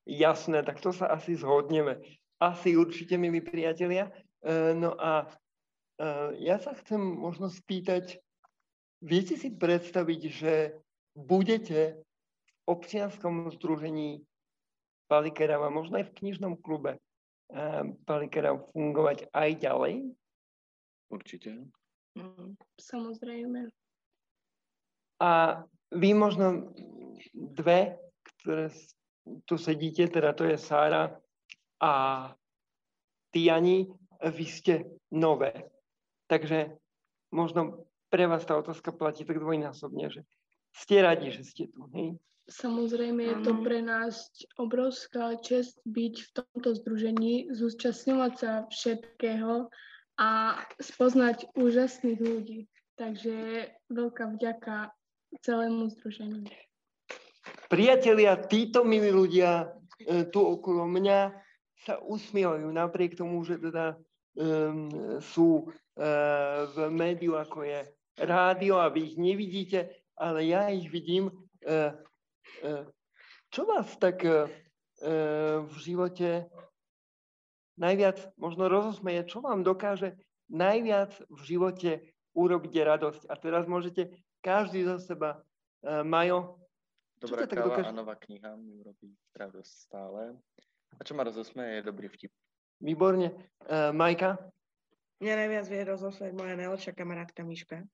[0.06, 2.02] Jasné, tak to sa asi zhodneme.
[2.42, 4.10] Asi určite, milí priatelia.
[4.42, 8.18] Uh, no a uh, ja sa chcem možno spýtať,
[8.98, 10.54] viete si predstaviť, že
[11.14, 12.02] budete
[12.66, 14.22] občianskom združení
[15.10, 19.94] Palikerava, možno aj v knižnom klube eh, Palikerav fungovať aj ďalej?
[21.12, 21.68] Určite.
[22.18, 23.72] Mm, samozrejme.
[25.22, 26.74] A vy možno
[27.32, 27.96] dve,
[28.40, 28.68] ktoré
[29.46, 31.14] tu sedíte, teda to je Sára
[31.78, 31.92] a
[33.30, 33.86] Tiani,
[34.22, 34.74] vy ste
[35.14, 35.70] nové.
[36.26, 36.74] Takže
[37.32, 40.22] možno pre vás tá otázka platí tak dvojnásobne, že
[40.74, 42.18] ste radi, že ste tu, hej?
[42.50, 44.26] Samozrejme je to pre nás
[44.58, 49.70] obrovská čest byť v tomto združení, zúčastňovať sa všetkého
[50.22, 50.28] a
[50.78, 52.70] spoznať úžasných ľudí.
[52.94, 54.94] Takže veľká vďaka
[55.42, 56.46] celému združeniu.
[57.66, 59.66] Priatelia, títo milí ľudia
[59.98, 61.34] e, tu okolo mňa
[61.82, 63.98] sa usmievajú napriek tomu, že teda
[64.38, 64.86] um,
[65.18, 67.82] sú uh, v médiu ako je
[68.22, 71.34] rádio a vy ich nevidíte, ale ja ich vidím.
[71.66, 71.90] Uh,
[73.50, 76.46] čo vás tak v živote
[77.78, 79.28] najviac možno rozosmeje?
[79.28, 80.18] Čo vám dokáže
[80.52, 81.90] najviac v živote
[82.36, 83.22] urobiť radosť?
[83.28, 84.12] A teraz môžete
[84.44, 85.44] každý za seba.
[85.82, 86.62] Majo,
[87.22, 87.90] Dobrá káva dokáže...
[87.90, 90.34] a nová kniha mi urobí radosť stále.
[90.98, 92.34] A čo ma rozosmeje, je dobrý vtip.
[92.82, 93.30] Výborne.
[93.66, 94.42] Uh, Majka?
[95.22, 97.86] Mňa najviac vie rozosmeť moja najlepšia kamarátka Miška.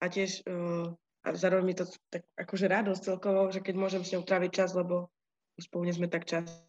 [0.00, 0.92] A tiež uh,
[1.24, 4.76] a zároveň mi to tak akože radosť celkovo, že keď môžem s ňou tráviť čas,
[4.76, 5.08] lebo
[5.56, 6.68] spolu sme tak často.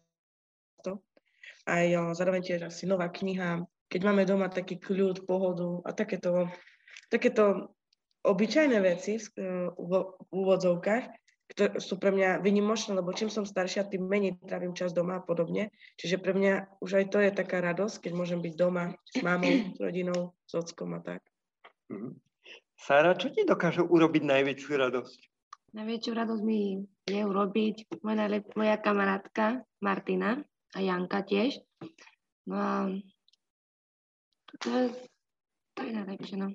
[1.66, 1.82] A
[2.14, 6.46] zároveň tiež asi nová kniha, keď máme doma taký kľud, pohodu a takéto,
[7.10, 7.74] takéto
[8.22, 9.18] obyčajné veci
[9.74, 9.92] v
[10.30, 11.04] úvodzovkách,
[11.46, 15.22] ktoré sú pre mňa vynimočné, lebo čím som staršia, tým menej trávim čas doma a
[15.22, 15.70] podobne.
[15.94, 19.70] Čiže pre mňa už aj to je taká radosť, keď môžem byť doma s mamou,
[19.74, 21.22] s rodinou, s ockom a tak.
[21.86, 22.18] Mm-hmm.
[22.76, 25.18] Sára, čo ti dokáže urobiť najväčšiu radosť?
[25.78, 30.42] Najväčšiu radosť mi je urobiť moja, najlep- moja kamarátka Martina
[30.76, 31.56] a Janka tiež.
[32.44, 32.74] No a
[34.60, 34.86] to je,
[35.72, 36.52] to je najlepšie, no.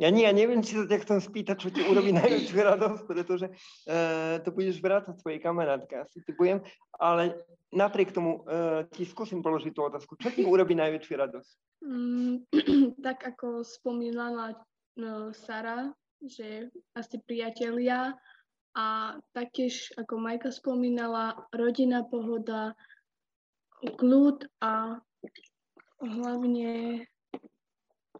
[0.00, 3.46] Ja nie, ja neviem, či sa ťa chcem spýtať, čo ti urobí najväčšiu radosť, pretože
[3.52, 6.64] uh, to budeš vrácať svojej kamarátke, asi typujem,
[6.96, 7.38] ale
[7.70, 10.18] napriek tomu uh, ti skúsim položiť tú otázku.
[10.18, 11.52] Čo ti urobí najväčšiu radosť?
[11.86, 12.34] Mm,
[13.06, 14.58] tak ako spomínala
[14.98, 15.92] no, Sara,
[16.24, 18.16] že asi priatelia
[18.72, 22.72] a taktiež, ako Majka spomínala, rodina, pohoda,
[23.84, 25.02] kľud a
[26.00, 27.04] hlavne,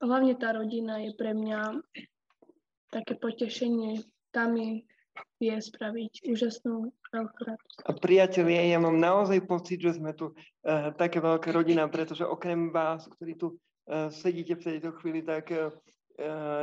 [0.02, 1.80] hlavne tá rodina je pre mňa
[2.92, 4.04] také potešenie.
[4.32, 4.84] Tam mi
[5.40, 7.76] vie spraviť úžasnú veľkú radosť.
[7.84, 12.72] A priatelia, ja mám naozaj pocit, že sme tu uh, také veľká rodina, pretože okrem
[12.72, 15.74] vás, ktorí tu uh, sedíte v tejto chvíli, tak uh,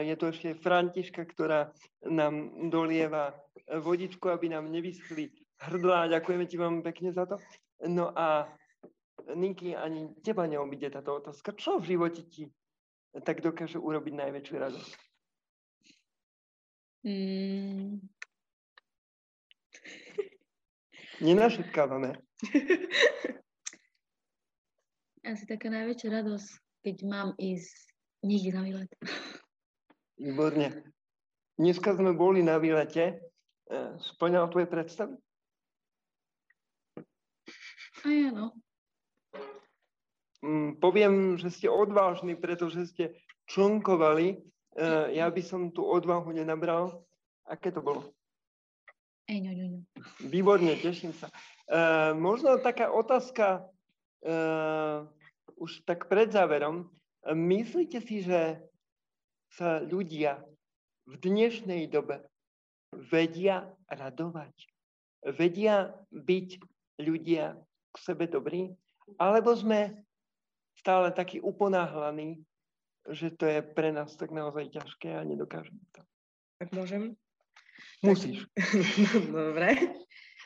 [0.06, 1.74] je tu ešte Františka, ktorá
[2.06, 3.34] nám dolieva
[3.70, 6.10] vodičku, aby nám nevyschli hrdlá.
[6.10, 7.42] Ďakujeme ti vám pekne za to.
[7.88, 8.48] No a
[9.36, 11.54] Ninky, ani teba neobíde táto otázka.
[11.54, 12.50] Čo v živote ti
[13.26, 15.00] tak dokáže urobiť najväčšiu radosť?
[17.04, 18.00] Mm,
[21.26, 22.16] Nenašetkávame.
[25.30, 26.50] Asi taká najväčšia radosť,
[26.88, 28.90] keď mám ísť niekde na výlet.
[30.20, 30.84] Výborne.
[31.56, 33.16] Dneska sme boli na výlete.
[33.16, 35.16] E, splňal tvoje predstavy?
[38.04, 38.52] Aj áno.
[40.44, 43.16] Mm, poviem, že ste odvážni, pretože ste
[43.48, 44.36] člnkovali.
[44.36, 44.38] E,
[45.16, 47.08] ja by som tú odvahu nenabral.
[47.48, 48.12] Aké to bolo?
[49.32, 49.88] Ej, ňo.
[50.28, 51.30] Výborne, teším sa.
[51.70, 53.62] Uh, možno taká otázka
[55.54, 56.90] už tak pred záverom.
[57.30, 58.58] Myslíte si, že
[59.54, 60.42] sa ľudia
[61.10, 62.22] v dnešnej dobe
[62.94, 64.54] vedia radovať?
[65.36, 66.50] Vedia byť
[67.02, 67.58] ľudia
[67.90, 68.74] k sebe dobrí?
[69.18, 69.98] alebo sme
[70.78, 72.44] stále takí uponáhlaní,
[73.10, 76.02] že to je pre nás tak naozaj ťažké a nedokážeme to.
[76.62, 77.18] Tak môžem?
[78.04, 78.46] Musíš.
[79.32, 79.96] Dobre.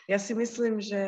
[0.05, 1.01] Ja si myslím, že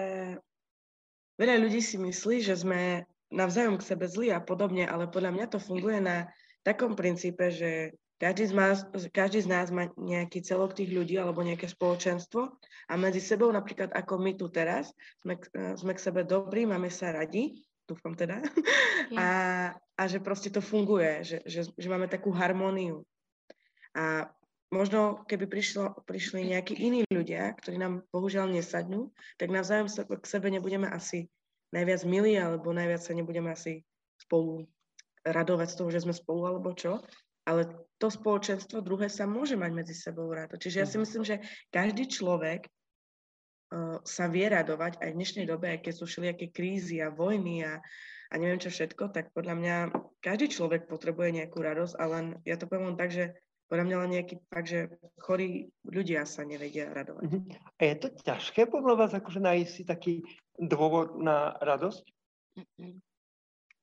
[1.37, 5.45] veľa ľudí si myslí, že sme navzájom k sebe zlí a podobne, ale podľa mňa
[5.53, 6.29] to funguje na
[6.65, 8.77] takom princípe, že každý z, nás,
[9.13, 12.41] každý z nás má nejaký celok tých ľudí alebo nejaké spoločenstvo
[12.89, 14.89] a medzi sebou, napríklad ako my tu teraz,
[15.21, 15.37] sme,
[15.77, 18.39] sme k sebe dobrí, máme sa radi, dúfam teda,
[19.21, 19.27] a,
[19.77, 23.05] a že proste to funguje, že, že, že máme takú harmóniu.
[23.95, 24.31] A
[24.71, 30.25] možno keby prišlo, prišli nejakí iní ľudia, ktorí nám bohužiaľ nesadnú, tak navzájom sa, k
[30.25, 31.27] sebe nebudeme asi
[31.75, 33.83] najviac milí, alebo najviac sa nebudeme asi
[34.15, 34.63] spolu
[35.25, 37.01] radovať z toho, že sme spolu, alebo čo.
[37.45, 37.69] Ale
[38.01, 40.57] to spoločenstvo druhé sa môže mať medzi sebou rádo.
[40.57, 41.01] Čiže ja si mhm.
[41.05, 41.35] myslím, že
[41.69, 47.01] každý človek uh, sa vie radovať aj v dnešnej dobe, aj keď sú všelijaké krízy
[47.01, 47.81] a vojny a,
[48.29, 49.75] a neviem čo všetko, tak podľa mňa
[50.25, 54.11] každý človek potrebuje nejakú radosť, ale ja to poviem len tak, že podľa mňa len
[54.13, 54.79] nejaký fakt, že
[55.17, 57.29] chorí ľudia sa nevedia radovať.
[57.29, 57.39] Mhm.
[57.77, 60.13] A je to ťažké podľa vás akože nájsť si taký
[60.57, 62.03] dôvod na radosť?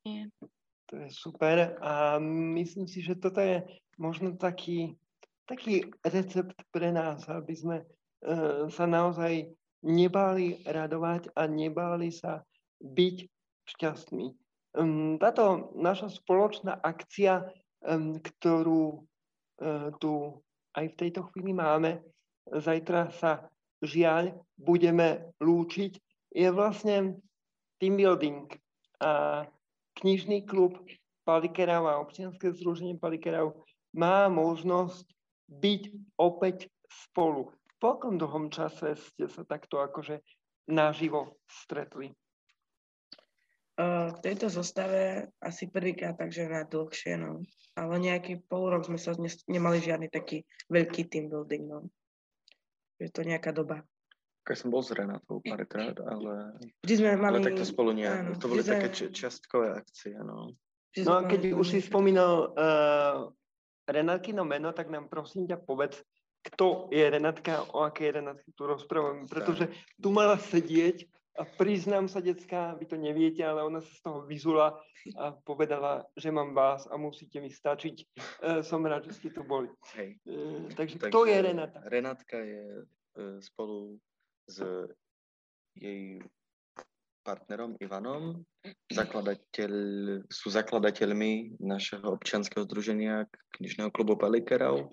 [0.03, 0.30] Nie.
[0.93, 2.20] To je super a
[2.53, 3.64] myslím si, že toto je
[3.97, 4.93] možno taký,
[5.49, 9.49] taký recept pre nás, aby sme uh, sa naozaj
[9.80, 12.45] nebáli radovať a nebáli sa
[12.84, 13.16] byť
[13.72, 14.36] šťastní.
[14.76, 17.49] Um, táto naša spoločná akcia,
[17.88, 19.09] um, ktorú
[19.62, 20.43] E, tu
[20.74, 22.03] aj v tejto chvíli máme.
[22.51, 23.47] Zajtra sa
[23.78, 25.93] žiaľ budeme lúčiť.
[26.34, 27.22] Je vlastne
[27.78, 28.51] team building
[28.99, 29.45] a
[30.01, 30.78] knižný klub
[31.22, 35.05] Palikerov a občianske združenie Palikerov má možnosť
[35.53, 35.82] byť
[36.16, 37.53] opäť spolu.
[37.76, 40.22] Po akom dlhom čase ste sa takto akože
[40.70, 42.14] naživo stretli?
[43.82, 47.40] v tejto zostave asi prvýkrát, takže na dlhšie, no.
[47.72, 51.88] Ale nejaký pol rok sme sa ne, nemali žiadny taký veľký team building, no.
[53.01, 53.80] Je to nejaká doba.
[54.43, 57.38] Keď som bol s Renatou párkrát, ale, Vždy sme mali...
[57.38, 58.11] ale takto spolu nie.
[58.11, 58.74] Áno, to boli sme...
[58.74, 60.59] také či, čiastkové akcie, no.
[60.90, 63.30] Vždy no a keď už si spomínal uh,
[63.86, 66.03] Renatkino meno, tak nám prosím ťa povedz,
[66.43, 71.07] kto je Renatka, o akej Renatke tu rozprávame, pretože tu mala sedieť
[71.38, 74.76] a priznám sa, decka, vy to neviete, ale ona sa z toho vyzula
[75.16, 77.97] a povedala, že mám vás a musíte mi stačiť.
[77.97, 78.05] E,
[78.61, 79.72] som rád, že ste tu boli.
[79.97, 80.20] Hej.
[80.28, 81.80] E, takže, takže kto je Renata?
[81.88, 82.84] Renatka je e,
[83.40, 83.97] spolu
[84.49, 84.59] s
[85.76, 86.20] jej
[87.22, 88.43] partnerom Ivanom,
[88.90, 89.72] zakladateľ,
[90.26, 94.93] sú zakladateľmi našeho občianského združenia knižného klubu Palikerov.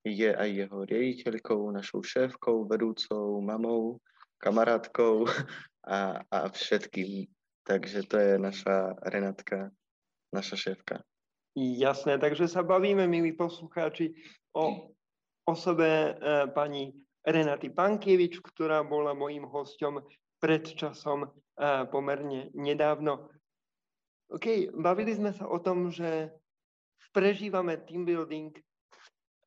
[0.00, 4.00] Je aj jeho riaditeľkou, našou šéfkou, vedúcou, mamou
[4.40, 5.28] kamarátkou
[5.84, 7.28] a, a všetkým.
[7.68, 9.68] Takže to je naša Renatka,
[10.32, 11.04] naša šéfka.
[11.52, 14.16] Jasné, takže sa bavíme, milí poslucháči,
[14.56, 14.96] o
[15.44, 16.12] osobe e,
[16.56, 20.00] pani Renaty Pankievič, ktorá bola mojím hosťom
[20.40, 21.28] pred časom e,
[21.92, 23.28] pomerne nedávno.
[24.32, 26.32] OK, bavili sme sa o tom, že
[27.12, 28.54] prežívame team building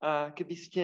[0.03, 0.83] a keby ste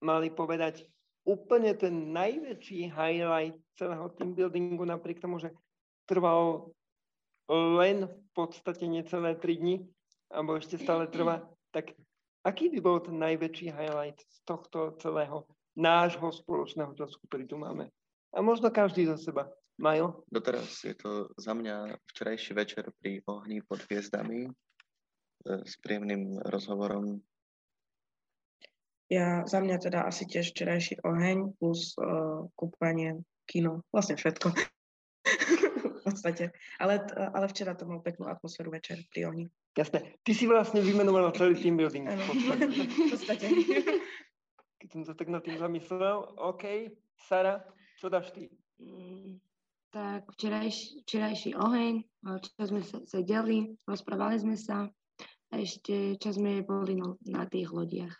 [0.00, 0.86] mali povedať
[1.26, 5.50] úplne ten najväčší highlight celého team buildingu, napriek tomu, že
[6.06, 6.70] trval
[7.50, 9.76] len v podstate necelé 3 dni,
[10.32, 11.44] alebo ešte stále trvá,
[11.74, 11.92] tak
[12.46, 15.44] aký by bol ten najväčší highlight z tohto celého
[15.74, 17.90] nášho spoločného času, ktorý tu máme?
[18.34, 19.50] A možno každý za seba.
[19.74, 20.22] Majo?
[20.30, 24.50] Doteraz je to za mňa včerajší večer pri ohni pod hviezdami e,
[25.66, 27.18] s príjemným rozhovorom
[29.12, 34.48] ja za mňa teda asi tiež včerajší oheň plus uh, kúpanie, kino, vlastne všetko.
[36.00, 36.52] v podstate.
[36.80, 39.44] Ale, ale včera to mal peknú atmosféru večer pri ohni.
[39.76, 40.16] Jasné.
[40.24, 42.08] Ty si vlastne vymenovala celý team building.
[42.08, 43.46] Ano, v podstate.
[44.84, 46.92] Keď som sa tak na tým zamyslel, OK.
[47.16, 47.64] Sara,
[47.96, 48.52] čo dáš ty?
[48.76, 49.40] Mm,
[49.88, 52.04] tak včerajší, včerajší oheň,
[52.44, 54.84] čas sme sa sedeli, rozprávali sme sa
[55.48, 58.12] a ešte čas sme boli no, na tých lodiach.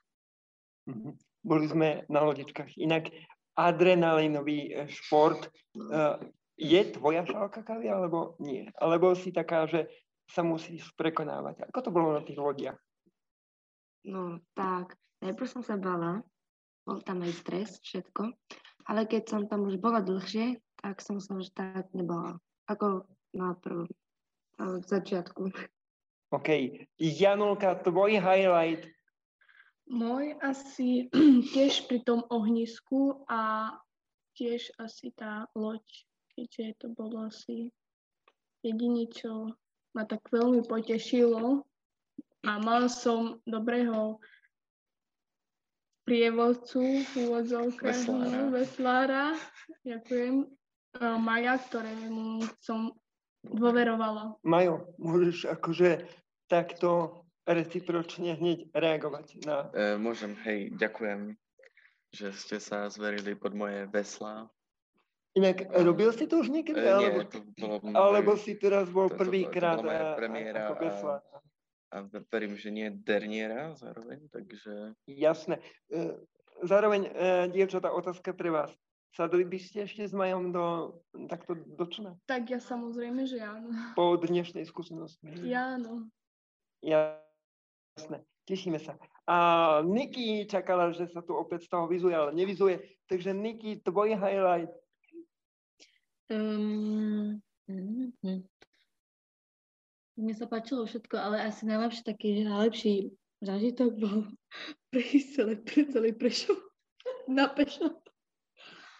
[0.88, 1.20] Mhm.
[1.44, 2.80] Boli sme na lodičkách.
[2.80, 3.12] Inak
[3.60, 5.52] adrenalinový e, šport.
[5.76, 6.16] Uh,
[6.56, 8.64] je tvoja šálka kavy, alebo nie?
[8.80, 9.92] Alebo si taká, že
[10.24, 11.68] sa musíš prekonávať.
[11.68, 12.80] Ako to bolo na tých lodiach?
[14.08, 16.24] No tak, najprv som sa bala,
[16.84, 18.32] bol tam aj stres, všetko,
[18.88, 22.36] ale keď som tam už bola dlhšie, tak som sa už tak nebola.
[22.68, 23.88] Ako na prvom
[24.60, 25.48] začiatku.
[26.32, 26.48] OK.
[27.00, 28.84] Janulka, tvoj highlight
[29.88, 31.12] môj asi
[31.54, 33.72] tiež pri tom ohnisku a
[34.34, 35.84] tiež asi tá loď,
[36.34, 37.70] keďže to bolo asi
[38.64, 39.52] jediné, čo
[39.94, 41.62] ma tak veľmi potešilo
[42.44, 44.18] a mal som dobrého
[46.04, 47.12] prievodcu v
[47.82, 48.40] Veslára.
[48.54, 49.24] veslára,
[49.82, 50.46] ďakujem, e,
[51.18, 52.92] Maja, ktorému som
[53.42, 54.36] dôverovala.
[54.40, 56.04] Majo, môžeš akože
[56.46, 59.68] takto recipročne hneď reagovať na...
[59.70, 61.36] E, môžem, hej, ďakujem,
[62.08, 64.48] že ste sa zverili pod moje veslá.
[65.34, 66.78] Inak robil si to už E, niekedy?
[66.78, 70.74] nie, alebo, to bolo alebo moje- si teraz bol prvýkrát bola moja a- premiéra ako
[71.94, 75.62] a- verím, že nie derniera zároveň, takže Jasné.
[75.94, 76.18] E,
[76.62, 77.10] Zároveň, e,
[77.50, 78.70] dievčatá, otázka pre vás.
[79.14, 80.98] Sadli by ste ešte s Majom do,
[81.30, 82.18] takto do čuna?
[82.26, 83.70] Tak ja samozrejme, že áno.
[83.94, 85.22] Po dnešnej skúsenosti.
[85.46, 86.10] Ja áno.
[86.82, 88.26] Jasné.
[88.46, 88.98] Tešíme sa.
[89.24, 89.36] A
[89.86, 92.82] Niky čakala, že sa tu opäť z toho vyzuje, ale nevyzuje.
[93.06, 94.70] Takže Niky, tvoj highlight.
[96.26, 97.38] Um,
[97.70, 98.42] mm,
[100.14, 102.94] mne sa páčilo všetko, ale asi najlepší taký, že najlepší
[103.42, 104.18] zážitok bol
[104.94, 106.58] prejsť celé, pre- celý Prešov
[107.36, 108.00] na pešo.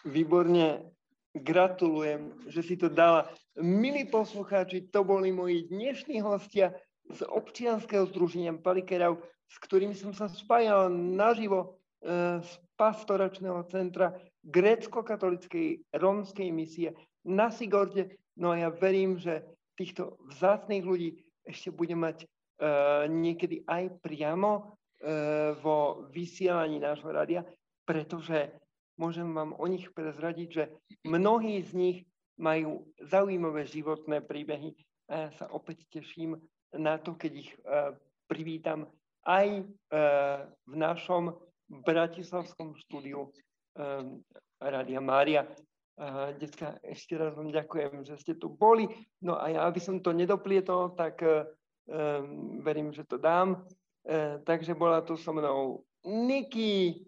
[0.05, 0.91] Výborne.
[1.35, 3.27] Gratulujem, že si to dala.
[3.59, 6.71] Milí poslucháči, to boli moji dnešní hostia
[7.11, 9.19] z občianskeho združenia Palikerov,
[9.51, 14.15] s ktorými som sa spájal naživo e, z pastoračného centra
[14.47, 16.95] grécko-katolickej rómskej misie
[17.27, 18.15] na Sigorde.
[18.39, 19.43] No a ja verím, že
[19.75, 22.27] týchto vzácných ľudí ešte budem mať e,
[23.11, 24.63] niekedy aj priamo e,
[25.61, 27.45] vo vysielaní nášho rádia,
[27.85, 28.55] pretože
[28.97, 30.65] môžem vám o nich prezradiť, že
[31.05, 31.99] mnohí z nich
[32.41, 34.75] majú zaujímavé životné príbehy
[35.07, 36.41] a ja sa opäť teším
[36.75, 37.95] na to, keď ich uh,
[38.27, 38.91] privítam
[39.23, 41.37] aj uh, v našom
[41.71, 43.33] bratislavskom štúdiu
[44.61, 45.49] Rádia Mária.
[45.95, 48.91] Uh, Detka, ešte raz vám ďakujem, že ste tu boli.
[49.23, 51.47] No a ja, aby som to nedoplietol, tak uh,
[51.87, 53.63] um, verím, že to dám.
[54.03, 57.07] Uh, takže bola tu so mnou Niky.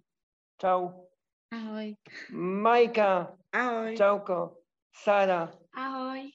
[0.62, 1.10] Čau.
[1.50, 1.98] Ahoj.
[2.30, 3.34] Majka.
[3.50, 3.98] Ahoj.
[3.98, 4.62] Čauko.
[4.94, 5.50] Sara.
[5.74, 6.30] Ahoj.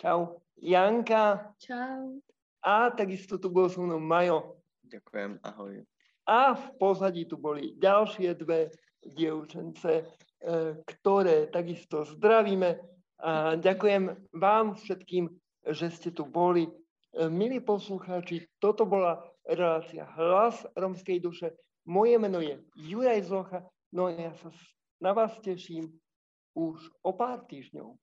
[0.00, 0.40] Čau.
[0.56, 1.52] Janka.
[1.60, 2.16] Čau.
[2.64, 4.60] A takisto tu bol so mnou Majo.
[4.90, 5.84] ďakujem, ahoj.
[6.26, 10.04] A v pozadí tu boli ďalšie dve dievčence,
[10.86, 12.80] ktoré takisto zdravíme.
[13.20, 15.28] A ďakujem vám všetkým,
[15.68, 16.64] že ste tu boli.
[16.64, 16.72] E,
[17.28, 21.52] Milí poslucháči, toto bola relácia Hlas romskej duše.
[21.84, 23.60] Moje meno je Juraj Zlocha,
[23.92, 24.48] no a ja sa
[25.04, 25.92] na vás teším
[26.56, 27.96] už o pár týždňov.